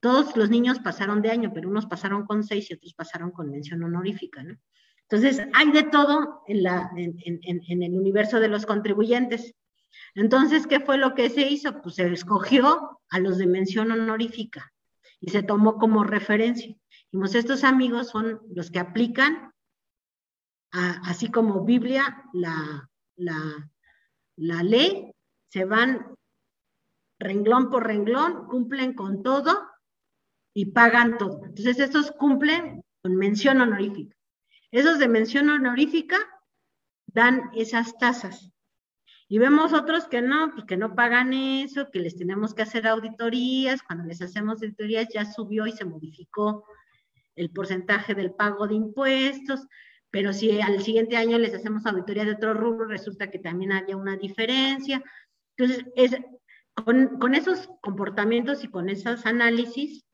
[0.00, 3.50] todos los niños pasaron de año, pero unos pasaron con seis y otros pasaron con
[3.50, 4.58] mención honorífica, ¿no?
[5.10, 9.54] Entonces, hay de todo en, el universo de los contribuyentes.
[10.14, 11.80] Entonces, ¿qué fue lo que se hizo?
[11.80, 14.70] Pues se escogió a los de mención honorífica
[15.20, 16.76] y se tomó como referencia.
[17.04, 19.50] Dijimos, estos amigos son los que aplican,
[20.72, 23.70] así como Biblia, la, la,
[24.36, 25.10] la ley,
[25.48, 26.14] se van
[27.18, 29.68] renglón por renglón, cumplen con todo
[30.52, 31.46] y pagan todo.
[31.46, 34.17] Entonces, estos cumplen con mención honorífica.
[34.70, 36.18] Esos de mención honorífica
[37.06, 38.52] dan esas tasas.
[39.30, 42.86] Y vemos otros que no, pues que no pagan eso, que les tenemos que hacer
[42.86, 43.82] auditorías.
[43.82, 46.64] Cuando les hacemos auditorías ya subió y se modificó
[47.34, 49.66] el porcentaje del pago de impuestos.
[50.10, 53.96] Pero si al siguiente año les hacemos auditoría de otro rubro, resulta que también había
[53.98, 55.02] una diferencia.
[55.56, 56.16] Entonces, es,
[56.84, 60.06] con, con esos comportamientos y con esos análisis,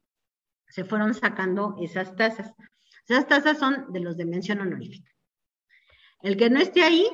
[0.69, 2.53] se fueron sacando esas tasas.
[3.09, 5.11] Esas tasas son de los de mención honorífica.
[6.23, 7.07] El que no esté ahí,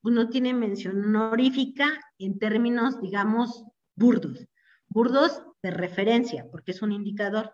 [0.00, 4.46] pues no tiene mención honorífica en términos, digamos, burdos.
[4.88, 7.52] Burdos de referencia, porque es un indicador.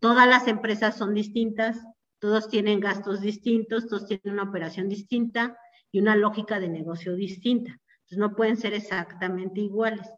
[0.00, 1.84] Todas las empresas son distintas,
[2.20, 5.56] todos tienen gastos distintos, todos tienen una operación distinta
[5.90, 7.80] y una lógica de negocio distinta.
[8.00, 10.08] Entonces no pueden ser exactamente iguales.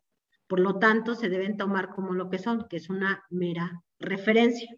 [0.47, 4.75] Por lo tanto, se deben tomar como lo que son, que es una mera referencia.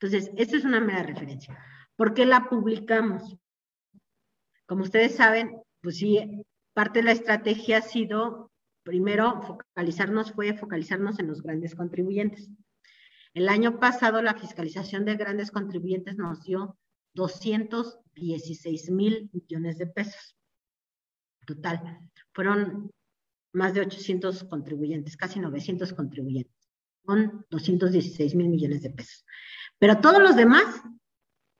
[0.00, 1.58] Entonces, esta es una mera referencia.
[1.94, 3.36] ¿Por qué la publicamos?
[4.66, 6.42] Como ustedes saben, pues sí,
[6.72, 8.50] parte de la estrategia ha sido,
[8.82, 12.48] primero, focalizarnos, fue focalizarnos en los grandes contribuyentes.
[13.34, 16.78] El año pasado la fiscalización de grandes contribuyentes nos dio
[17.14, 20.34] 216 mil millones de pesos.
[21.46, 22.00] Total.
[22.32, 22.90] Fueron
[23.52, 26.70] más de 800 contribuyentes, casi 900 contribuyentes,
[27.04, 29.24] con 216 mil millones de pesos.
[29.80, 30.64] Pero todos los demás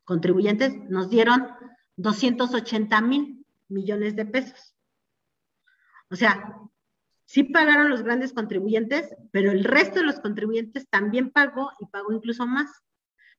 [0.05, 1.49] contribuyentes nos dieron
[1.97, 4.77] 280 mil millones de pesos.
[6.11, 6.55] O sea,
[7.25, 12.13] sí pagaron los grandes contribuyentes, pero el resto de los contribuyentes también pagó y pagó
[12.13, 12.71] incluso más.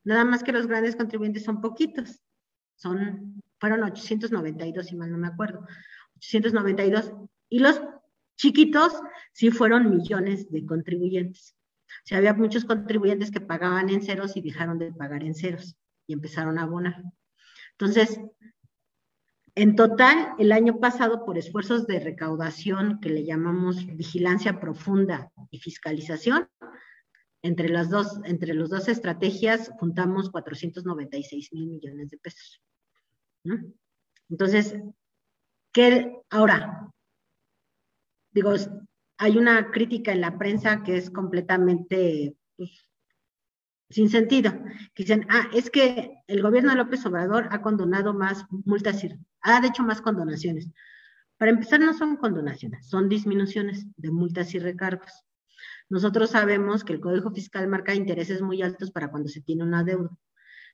[0.04, 2.20] Nada más que los grandes contribuyentes son poquitos.
[2.76, 5.68] Son, fueron 892, si mal no me acuerdo.
[6.16, 7.12] 892.
[7.50, 7.80] Y los
[8.36, 9.00] chiquitos
[9.32, 11.56] sí fueron millones de contribuyentes.
[12.04, 15.76] O sea, había muchos contribuyentes que pagaban en ceros y dejaron de pagar en ceros
[16.08, 17.04] y empezaron a abonar.
[17.72, 18.20] Entonces,
[19.56, 25.60] en total, el año pasado, por esfuerzos de recaudación que le llamamos vigilancia profunda y
[25.60, 26.48] fiscalización,
[27.44, 32.62] entre las dos, entre las dos estrategias juntamos 496 mil millones de pesos.
[34.30, 34.78] Entonces,
[35.74, 36.92] ¿qué ahora?
[38.32, 38.54] Digo,
[39.22, 42.88] hay una crítica en la prensa que es completamente pues,
[43.88, 44.52] sin sentido,
[44.96, 49.06] que dicen, ah, es que el gobierno de López Obrador ha condonado más multas,
[49.42, 50.72] ha hecho más condonaciones.
[51.38, 55.12] Para empezar, no son condonaciones, son disminuciones de multas y recargos.
[55.88, 59.84] Nosotros sabemos que el Código Fiscal marca intereses muy altos para cuando se tiene una
[59.84, 60.10] deuda.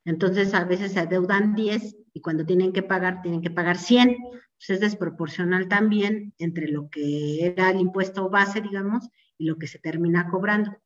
[0.06, 4.16] Entonces, a veces se adeudan 10 y cuando tienen que pagar, tienen que pagar 100.
[4.58, 9.68] Pues es desproporcional también entre lo que era el impuesto base, digamos, y lo que
[9.68, 10.78] se termina cobrando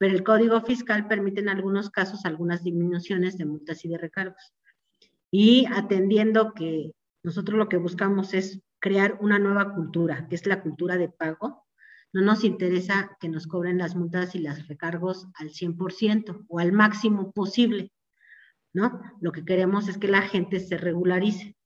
[0.00, 4.54] pero el Código Fiscal permite en algunos casos algunas disminuciones de multas y de recargos.
[5.30, 6.92] Y atendiendo que
[7.22, 11.66] nosotros lo que buscamos es crear una nueva cultura, que es la cultura de pago,
[12.14, 16.72] no nos interesa que nos cobren las multas y los recargos al 100% o al
[16.72, 17.92] máximo posible,
[18.72, 19.02] ¿no?
[19.20, 21.58] Lo que queremos es que la gente se regularice.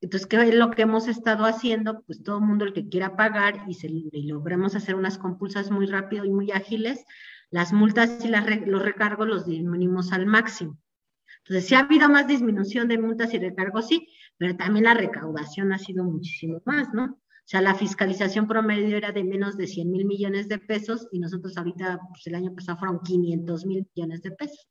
[0.00, 2.02] Entonces, ¿qué es lo que hemos estado haciendo?
[2.02, 5.70] Pues todo el mundo el que quiera pagar y, se, y logremos hacer unas compulsas
[5.70, 7.04] muy rápido y muy ágiles,
[7.50, 10.78] las multas y los recargos los disminuimos al máximo.
[11.38, 15.72] Entonces, sí ha habido más disminución de multas y recargos, sí, pero también la recaudación
[15.72, 17.04] ha sido muchísimo más, ¿no?
[17.04, 21.18] O sea, la fiscalización promedio era de menos de 100 mil millones de pesos y
[21.18, 24.68] nosotros ahorita, pues el año pasado fueron 500 mil millones de pesos.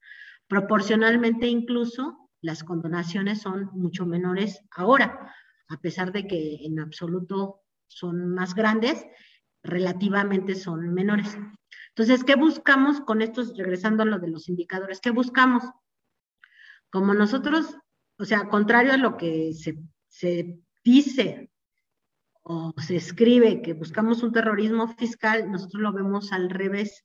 [0.48, 5.34] Proporcionalmente incluso, las condonaciones son mucho menores ahora,
[5.70, 9.06] a pesar de que en absoluto son más grandes,
[9.64, 11.38] relativamente son menores.
[11.90, 15.02] Entonces, ¿qué buscamos con estos, regresando a lo de los indicadores?
[15.02, 15.64] ¿Qué buscamos?
[16.90, 17.76] Como nosotros,
[18.18, 19.78] o sea, contrario a lo que se,
[20.08, 21.52] se dice
[22.44, 27.04] o se escribe que buscamos un terrorismo fiscal, nosotros lo vemos al revés.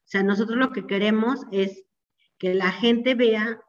[0.00, 1.84] O sea, nosotros lo que queremos es
[2.38, 3.60] que la gente vea,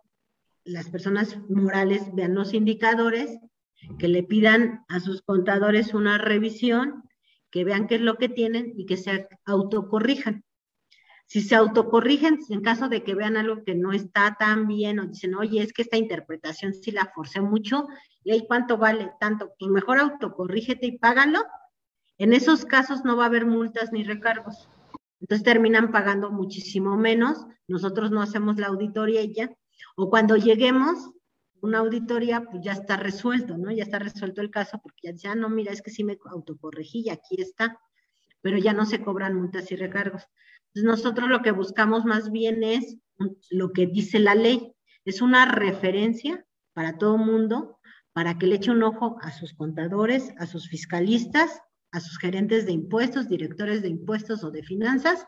[0.65, 3.39] las personas morales vean los indicadores,
[3.99, 7.03] que le pidan a sus contadores una revisión,
[7.51, 10.43] que vean qué es lo que tienen y que se autocorrijan.
[11.27, 15.07] Si se autocorrigen en caso de que vean algo que no está tan bien o
[15.07, 17.87] dicen, oye, es que esta interpretación sí la forcé mucho
[18.23, 21.43] y ahí cuánto vale tanto, pues mejor autocorrígete y págalo.
[22.17, 24.67] En esos casos no va a haber multas ni recargos.
[25.19, 27.45] Entonces terminan pagando muchísimo menos.
[27.67, 29.51] Nosotros no hacemos la auditoría ya.
[29.95, 31.11] O cuando lleguemos,
[31.61, 33.71] una auditoría, pues ya está resuelto, ¿no?
[33.71, 36.17] Ya está resuelto el caso porque ya dice, ah, no, mira, es que sí me
[36.25, 37.79] autocorregí y aquí está,
[38.41, 40.23] pero ya no se cobran multas y recargos.
[40.67, 42.97] Entonces nosotros lo que buscamos más bien es
[43.49, 44.73] lo que dice la ley,
[45.05, 47.79] es una referencia para todo mundo,
[48.13, 51.61] para que le eche un ojo a sus contadores, a sus fiscalistas,
[51.91, 55.25] a sus gerentes de impuestos, directores de impuestos o de finanzas.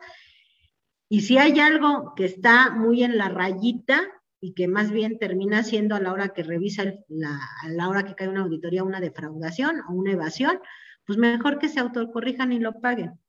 [1.09, 4.01] Y si hay algo que está muy en la rayita
[4.39, 8.03] y que más bien termina siendo a la hora que revisa, la, a la hora
[8.03, 10.59] que cae una auditoría, una defraudación o una evasión,
[11.05, 13.19] pues mejor que se autocorrijan y lo paguen,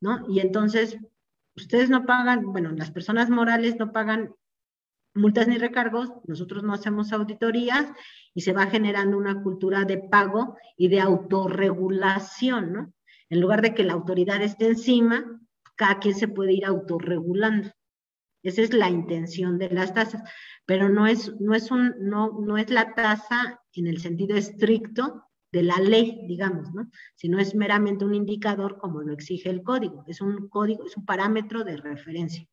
[0.00, 0.26] ¿no?
[0.28, 0.98] Y entonces,
[1.56, 4.34] ustedes no pagan, bueno, las personas morales no pagan
[5.14, 7.86] multas ni recargos, nosotros no hacemos auditorías
[8.34, 12.92] y se va generando una cultura de pago y de autorregulación, ¿no?
[13.30, 15.40] En lugar de que la autoridad esté encima,
[15.76, 17.70] cada quien se puede ir autorregulando.
[18.44, 20.22] Esa es la intención de las tasas,
[20.66, 25.24] pero no es, no es, un, no, no es la tasa en el sentido estricto
[25.50, 26.90] de la ley, digamos, ¿no?
[27.14, 30.04] Sino es meramente un indicador como lo exige el código.
[30.06, 32.46] Es un código, es un parámetro de referencia.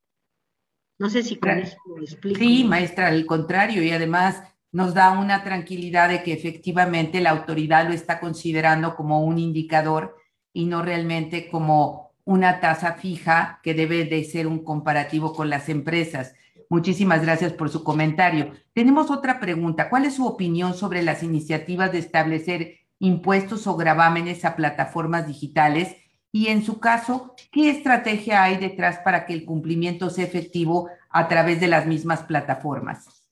[0.97, 2.39] No sé si con eso lo explico.
[2.39, 7.87] Sí, maestra, al contrario, y además nos da una tranquilidad de que efectivamente la autoridad
[7.87, 10.15] lo está considerando como un indicador
[10.53, 15.67] y no realmente como una tasa fija que debe de ser un comparativo con las
[15.67, 16.34] empresas.
[16.69, 18.53] Muchísimas gracias por su comentario.
[18.73, 19.89] Tenemos otra pregunta.
[19.89, 25.97] ¿Cuál es su opinión sobre las iniciativas de establecer impuestos o gravámenes a plataformas digitales
[26.32, 31.27] y en su caso, ¿qué estrategia hay detrás para que el cumplimiento sea efectivo a
[31.27, 33.29] través de las mismas plataformas?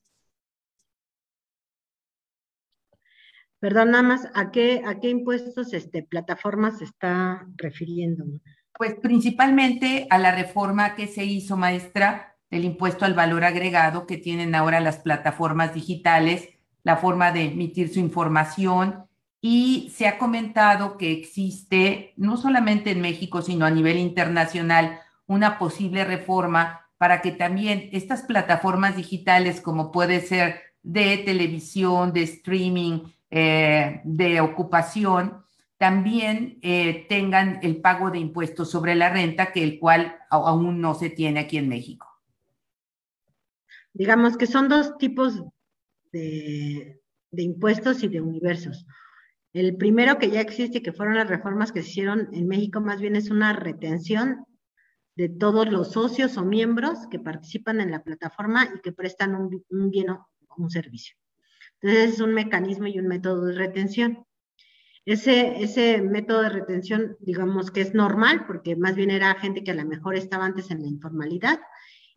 [3.58, 8.24] Perdón, nada más, ¿a qué, a qué impuestos, este, plataformas se está refiriendo?
[8.80, 14.16] Pues principalmente a la reforma que se hizo, maestra, del impuesto al valor agregado que
[14.16, 16.48] tienen ahora las plataformas digitales,
[16.82, 19.04] la forma de emitir su información.
[19.42, 25.58] Y se ha comentado que existe, no solamente en México, sino a nivel internacional, una
[25.58, 33.00] posible reforma para que también estas plataformas digitales, como puede ser de televisión, de streaming,
[33.30, 35.44] eh, de ocupación,
[35.80, 40.92] también eh, tengan el pago de impuestos sobre la renta, que el cual aún no
[40.94, 42.06] se tiene aquí en México.
[43.94, 45.42] Digamos que son dos tipos
[46.12, 47.00] de
[47.32, 48.86] impuestos y de universos.
[49.54, 53.00] El primero que ya existe, que fueron las reformas que se hicieron en México, más
[53.00, 54.44] bien es una retención
[55.16, 59.90] de todos los socios o miembros que participan en la plataforma y que prestan un,
[59.90, 60.28] bien o
[60.58, 61.16] un servicio.
[61.80, 64.26] Entonces es un mecanismo y un método de retención.
[65.06, 69.70] Ese, ese método de retención, digamos que es normal, porque más bien era gente que
[69.70, 71.58] a lo mejor estaba antes en la informalidad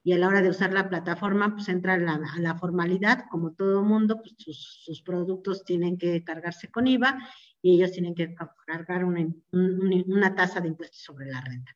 [0.03, 3.83] y a la hora de usar la plataforma, pues entra a la, formalidad, como todo
[3.83, 7.17] mundo, pues sus, productos tienen que cargarse con IVA
[7.61, 8.35] y ellos tienen que
[8.67, 11.71] cargar una, una tasa de impuestos sobre la renta.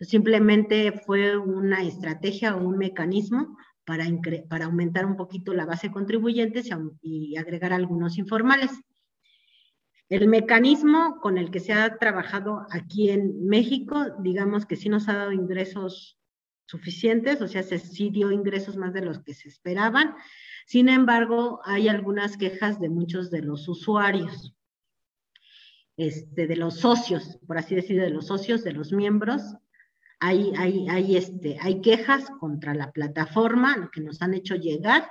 [0.00, 4.06] Simplemente fue una estrategia o un mecanismo para,
[4.48, 6.70] para aumentar un poquito la base de contribuyentes
[7.02, 8.70] y, y agregar algunos informales.
[10.08, 15.08] El mecanismo con el que se ha trabajado aquí en México, digamos que sí nos
[15.08, 16.18] ha dado ingresos
[16.64, 20.14] suficientes, o sea, se sí dio ingresos más de los que se esperaban.
[20.66, 24.54] Sin embargo, hay algunas quejas de muchos de los usuarios,
[25.96, 29.42] este, de los socios, por así decir, de los socios, de los miembros.
[30.20, 35.08] Hay, hay, hay, este, hay quejas contra la plataforma que nos han hecho llegar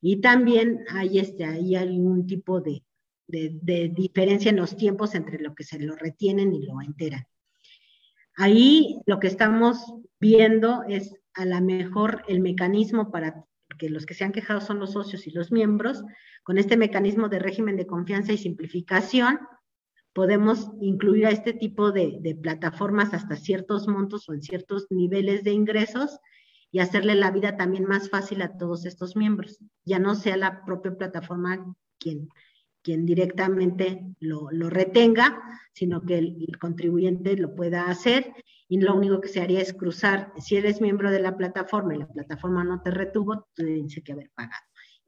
[0.00, 2.84] y también hay, este, hay algún tipo de,
[3.26, 7.26] de, diferencia en los tiempos entre lo que se lo retienen y lo enteran.
[8.36, 13.44] Ahí lo que estamos viendo es a lo mejor el mecanismo para
[13.78, 16.02] que los que se han quejado son los socios y los miembros,
[16.42, 19.40] con este mecanismo de régimen de confianza y simplificación,
[20.16, 25.50] podemos incluir a este tipo de, plataformas hasta ciertos montos o en ciertos niveles de
[25.52, 26.18] ingresos
[26.70, 29.58] y hacerle la vida también más fácil a todos estos miembros.
[29.84, 32.30] Ya no sea la propia plataforma quien
[32.86, 38.32] quien directamente lo, retenga, sino que el, contribuyente lo pueda hacer
[38.68, 41.98] y lo único que se haría es cruzar, si eres miembro de la plataforma y
[41.98, 44.62] la plataforma no te retuvo, tienes que haber pagado.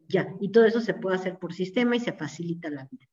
[0.08, 3.06] Ya, y todo eso se puede hacer por sistema y se facilita la vida.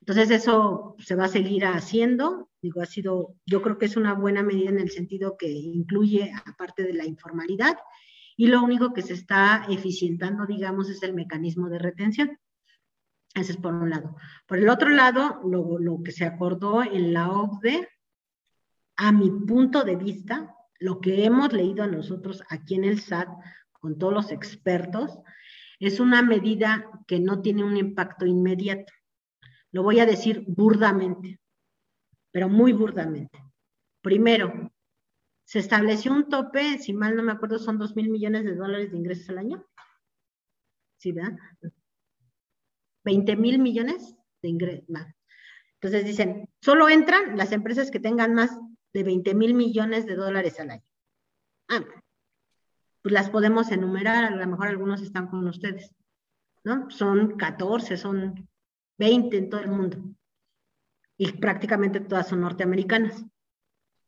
[0.00, 4.14] Entonces eso se va a seguir haciendo, digo, ha sido, yo creo que es una
[4.14, 7.76] buena medida en el sentido que incluye, aparte de la informalidad,
[8.36, 12.36] y lo único que se está eficientando, digamos, es el mecanismo de retención.
[13.34, 14.16] Ese es por un lado.
[14.46, 17.88] Por el otro lado, lo, que se acordó en la OCDE,
[18.96, 23.28] a mi punto de vista, lo que hemos leído nosotros aquí en el SAT
[23.72, 25.18] con todos los expertos,
[25.80, 28.92] es una medida que no tiene un impacto inmediato.
[29.72, 31.40] Lo voy a decir burdamente,
[32.30, 33.42] pero muy burdamente.
[34.02, 34.70] Primero,
[35.44, 38.92] se estableció un tope, si mal no me acuerdo, son dos mil millones de dólares
[38.92, 39.66] de ingresos al año.
[40.98, 41.36] ¿Sí, verdad?
[43.04, 44.84] 20 mil millones de ingresos.
[45.74, 48.58] Entonces dicen, solo entran las empresas que tengan más
[48.92, 50.84] de 20 mil millones de dólares al año.
[51.68, 51.84] Ah,
[53.02, 55.92] pues las podemos enumerar, a lo mejor algunos están con ustedes,
[56.64, 56.88] ¿no?
[56.90, 58.48] Son 14, son
[58.98, 59.98] 20 en todo el mundo.
[61.16, 63.24] Y prácticamente todas son norteamericanas.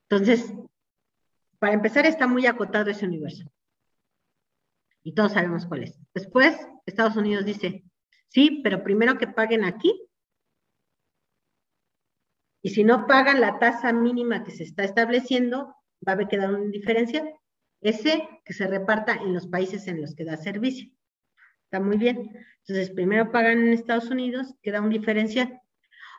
[0.08, 0.52] Entonces,
[1.58, 3.50] para empezar, está muy acotado ese universo.
[5.02, 5.98] Y todos sabemos cuál es.
[6.14, 7.84] Después, Estados Unidos dice,
[8.34, 10.08] sí, pero primero que paguen aquí.
[12.62, 15.76] Y si no pagan la tasa mínima que se está estableciendo,
[16.06, 17.24] va a haber que dar una diferencia
[17.80, 20.90] ese que se reparta en los países en los que da servicio.
[21.64, 22.32] Está muy bien.
[22.60, 25.60] Entonces, primero pagan en Estados Unidos, queda un diferencial.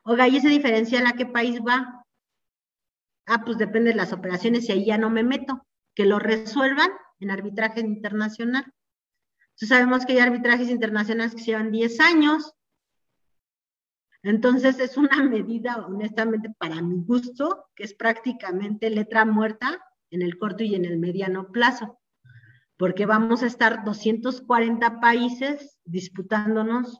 [0.04, 2.06] Oiga, ¿y ese diferencial a qué país va?
[3.26, 5.66] Ah, pues depende de las operaciones y ahí ya no me meto.
[5.96, 8.72] Que lo resuelvan en arbitraje internacional.
[9.56, 12.54] Entonces sabemos que hay arbitrajes internacionales que llevan 10 años.
[14.22, 20.38] Entonces es una medida, honestamente, para mi gusto, que es prácticamente letra muerta en el
[20.38, 22.02] corto y en el mediano plazo,
[22.76, 27.00] porque vamos a estar 240 países disputándonos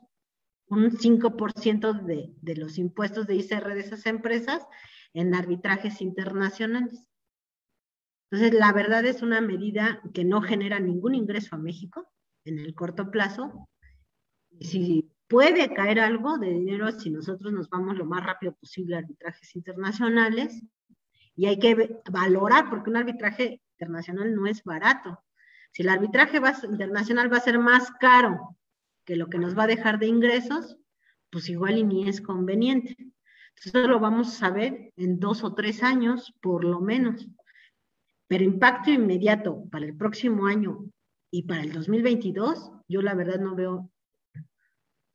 [0.68, 4.66] un 5% de, de los impuestos de ICR de esas empresas
[5.12, 7.06] en arbitrajes internacionales.
[8.30, 12.08] Entonces, la verdad es una medida que no genera ningún ingreso a México
[12.46, 13.68] en el corto plazo.
[14.60, 19.00] Si puede caer algo de dinero si nosotros nos vamos lo más rápido posible a
[19.00, 20.62] arbitrajes internacionales,
[21.36, 25.22] y hay que valorar, porque un arbitraje internacional no es barato.
[25.70, 26.40] Si el arbitraje
[26.70, 28.56] internacional va a ser más caro
[29.04, 30.78] que lo que nos va a dejar de ingresos,
[31.30, 32.96] pues igual y ni es conveniente.
[33.54, 37.28] Entonces lo vamos a saber en dos o tres años, por lo menos.
[38.26, 40.86] Pero impacto inmediato para el próximo año
[41.36, 43.90] y para el 2022, yo la verdad no veo,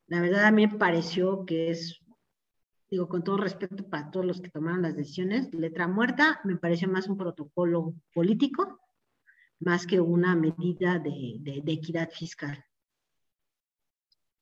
[0.05, 1.99] la verdad a mí me pareció que es
[2.91, 6.86] digo, con todo respeto para todos los que tomaron las decisiones, letra muerta me parece
[6.86, 8.80] más un protocolo político,
[9.59, 12.63] más que una medida de, de, equidad fiscal.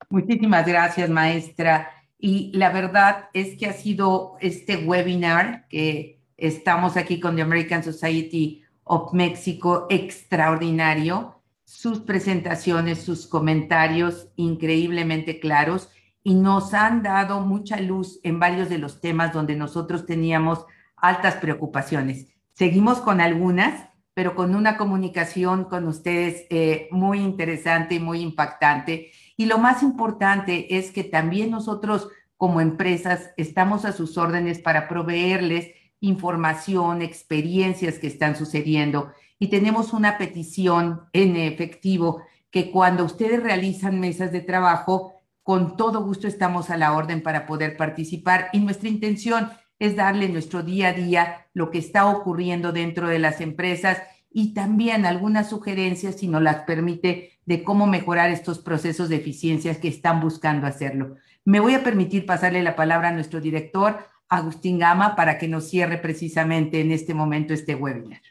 [0.09, 1.91] Muchísimas gracias, maestra.
[2.17, 7.83] Y la verdad es que ha sido este webinar que estamos aquí con the American
[7.83, 11.38] Society of Mexico extraordinario.
[11.71, 15.91] Sus presentaciones, sus comentarios increíblemente claros
[16.23, 20.65] y nos han dado mucha luz en varios de los temas donde nosotros teníamos
[20.97, 22.25] altas preocupaciones.
[22.53, 29.11] Seguimos con algunas, pero con una comunicación con ustedes eh, muy interesante y muy impactante.
[29.37, 34.87] Y lo más importante es que también nosotros como empresas estamos a sus órdenes para
[34.87, 35.67] proveerles
[36.01, 39.11] información, experiencias que están sucediendo.
[39.39, 42.21] Y tenemos una petición en efectivo
[42.51, 45.13] que cuando ustedes realizan mesas de trabajo,
[45.43, 50.27] con todo gusto estamos a la orden para poder participar y nuestra intención es darle
[50.27, 55.49] nuestro día a día lo que está ocurriendo dentro de las empresas y también algunas
[55.49, 60.67] sugerencias, si nos las permite, de cómo mejorar estos procesos de eficiencias que están buscando
[60.67, 61.15] hacerlo.
[61.45, 65.67] Me voy a permitir pasarle la palabra a nuestro director, Agustín Gama, para que nos
[65.67, 68.21] cierre precisamente en este momento este webinar.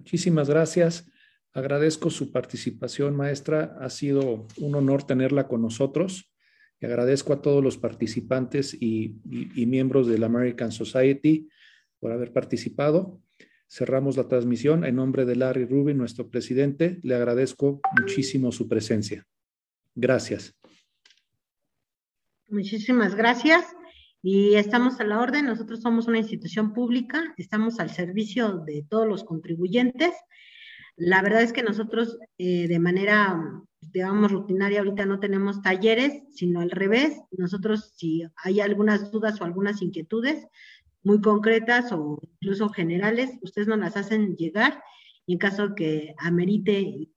[0.00, 1.06] Muchísimas gracias.
[1.52, 3.76] Agradezco su participación, maestra.
[3.80, 6.32] Ha sido un honor tenerla con nosotros.
[6.80, 9.20] Y agradezco a todos los participantes y,
[9.66, 11.50] miembros de la American Society
[11.98, 13.20] por haber participado.
[13.68, 14.86] Cerramos la transmisión.
[14.86, 19.26] En nombre de Larry Rubin, nuestro presidente, le agradezco muchísimo su presencia.
[19.94, 20.58] Gracias.
[22.48, 23.66] Muchísimas gracias.
[24.22, 25.46] Y estamos a la orden.
[25.46, 30.14] Nosotros somos una institución pública, estamos al servicio de todos los contribuyentes
[31.00, 33.42] la verdad es que nosotros eh, de manera,
[33.80, 37.18] digamos, rutinaria ahorita no tenemos talleres, sino al revés.
[37.30, 40.46] Nosotros si hay algunas dudas o algunas inquietudes
[41.02, 44.82] muy concretas o incluso generales, ustedes nos las hacen llegar
[45.24, 47.08] y en caso que amerite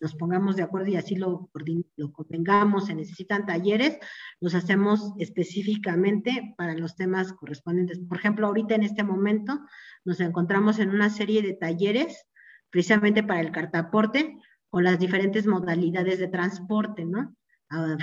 [0.00, 1.50] nos pongamos de acuerdo y así lo,
[1.96, 3.98] lo convengamos, se necesitan talleres,
[4.40, 8.00] los hacemos específicamente para los temas correspondientes.
[8.00, 9.60] Por ejemplo, ahorita en este momento
[10.04, 12.26] nos encontramos en una serie de talleres
[12.70, 14.36] precisamente para el cartaporte
[14.70, 17.34] con las diferentes modalidades de transporte, ¿no?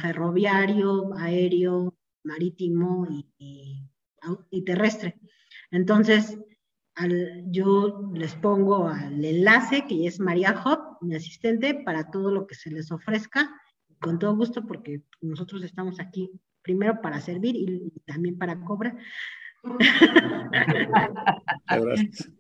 [0.02, 5.20] ferroviario, aéreo, marítimo y, terrestre.
[5.72, 6.38] Entonces,
[7.48, 12.56] yo les pongo al enlace que es María Hop, mi asistente, para todo lo que
[12.56, 13.50] se les ofrezca,
[14.00, 16.32] con todo gusto, porque nosotros estamos aquí
[16.62, 18.98] primero para servir y, también para cobrar.
[21.68, 22.32] Gracias.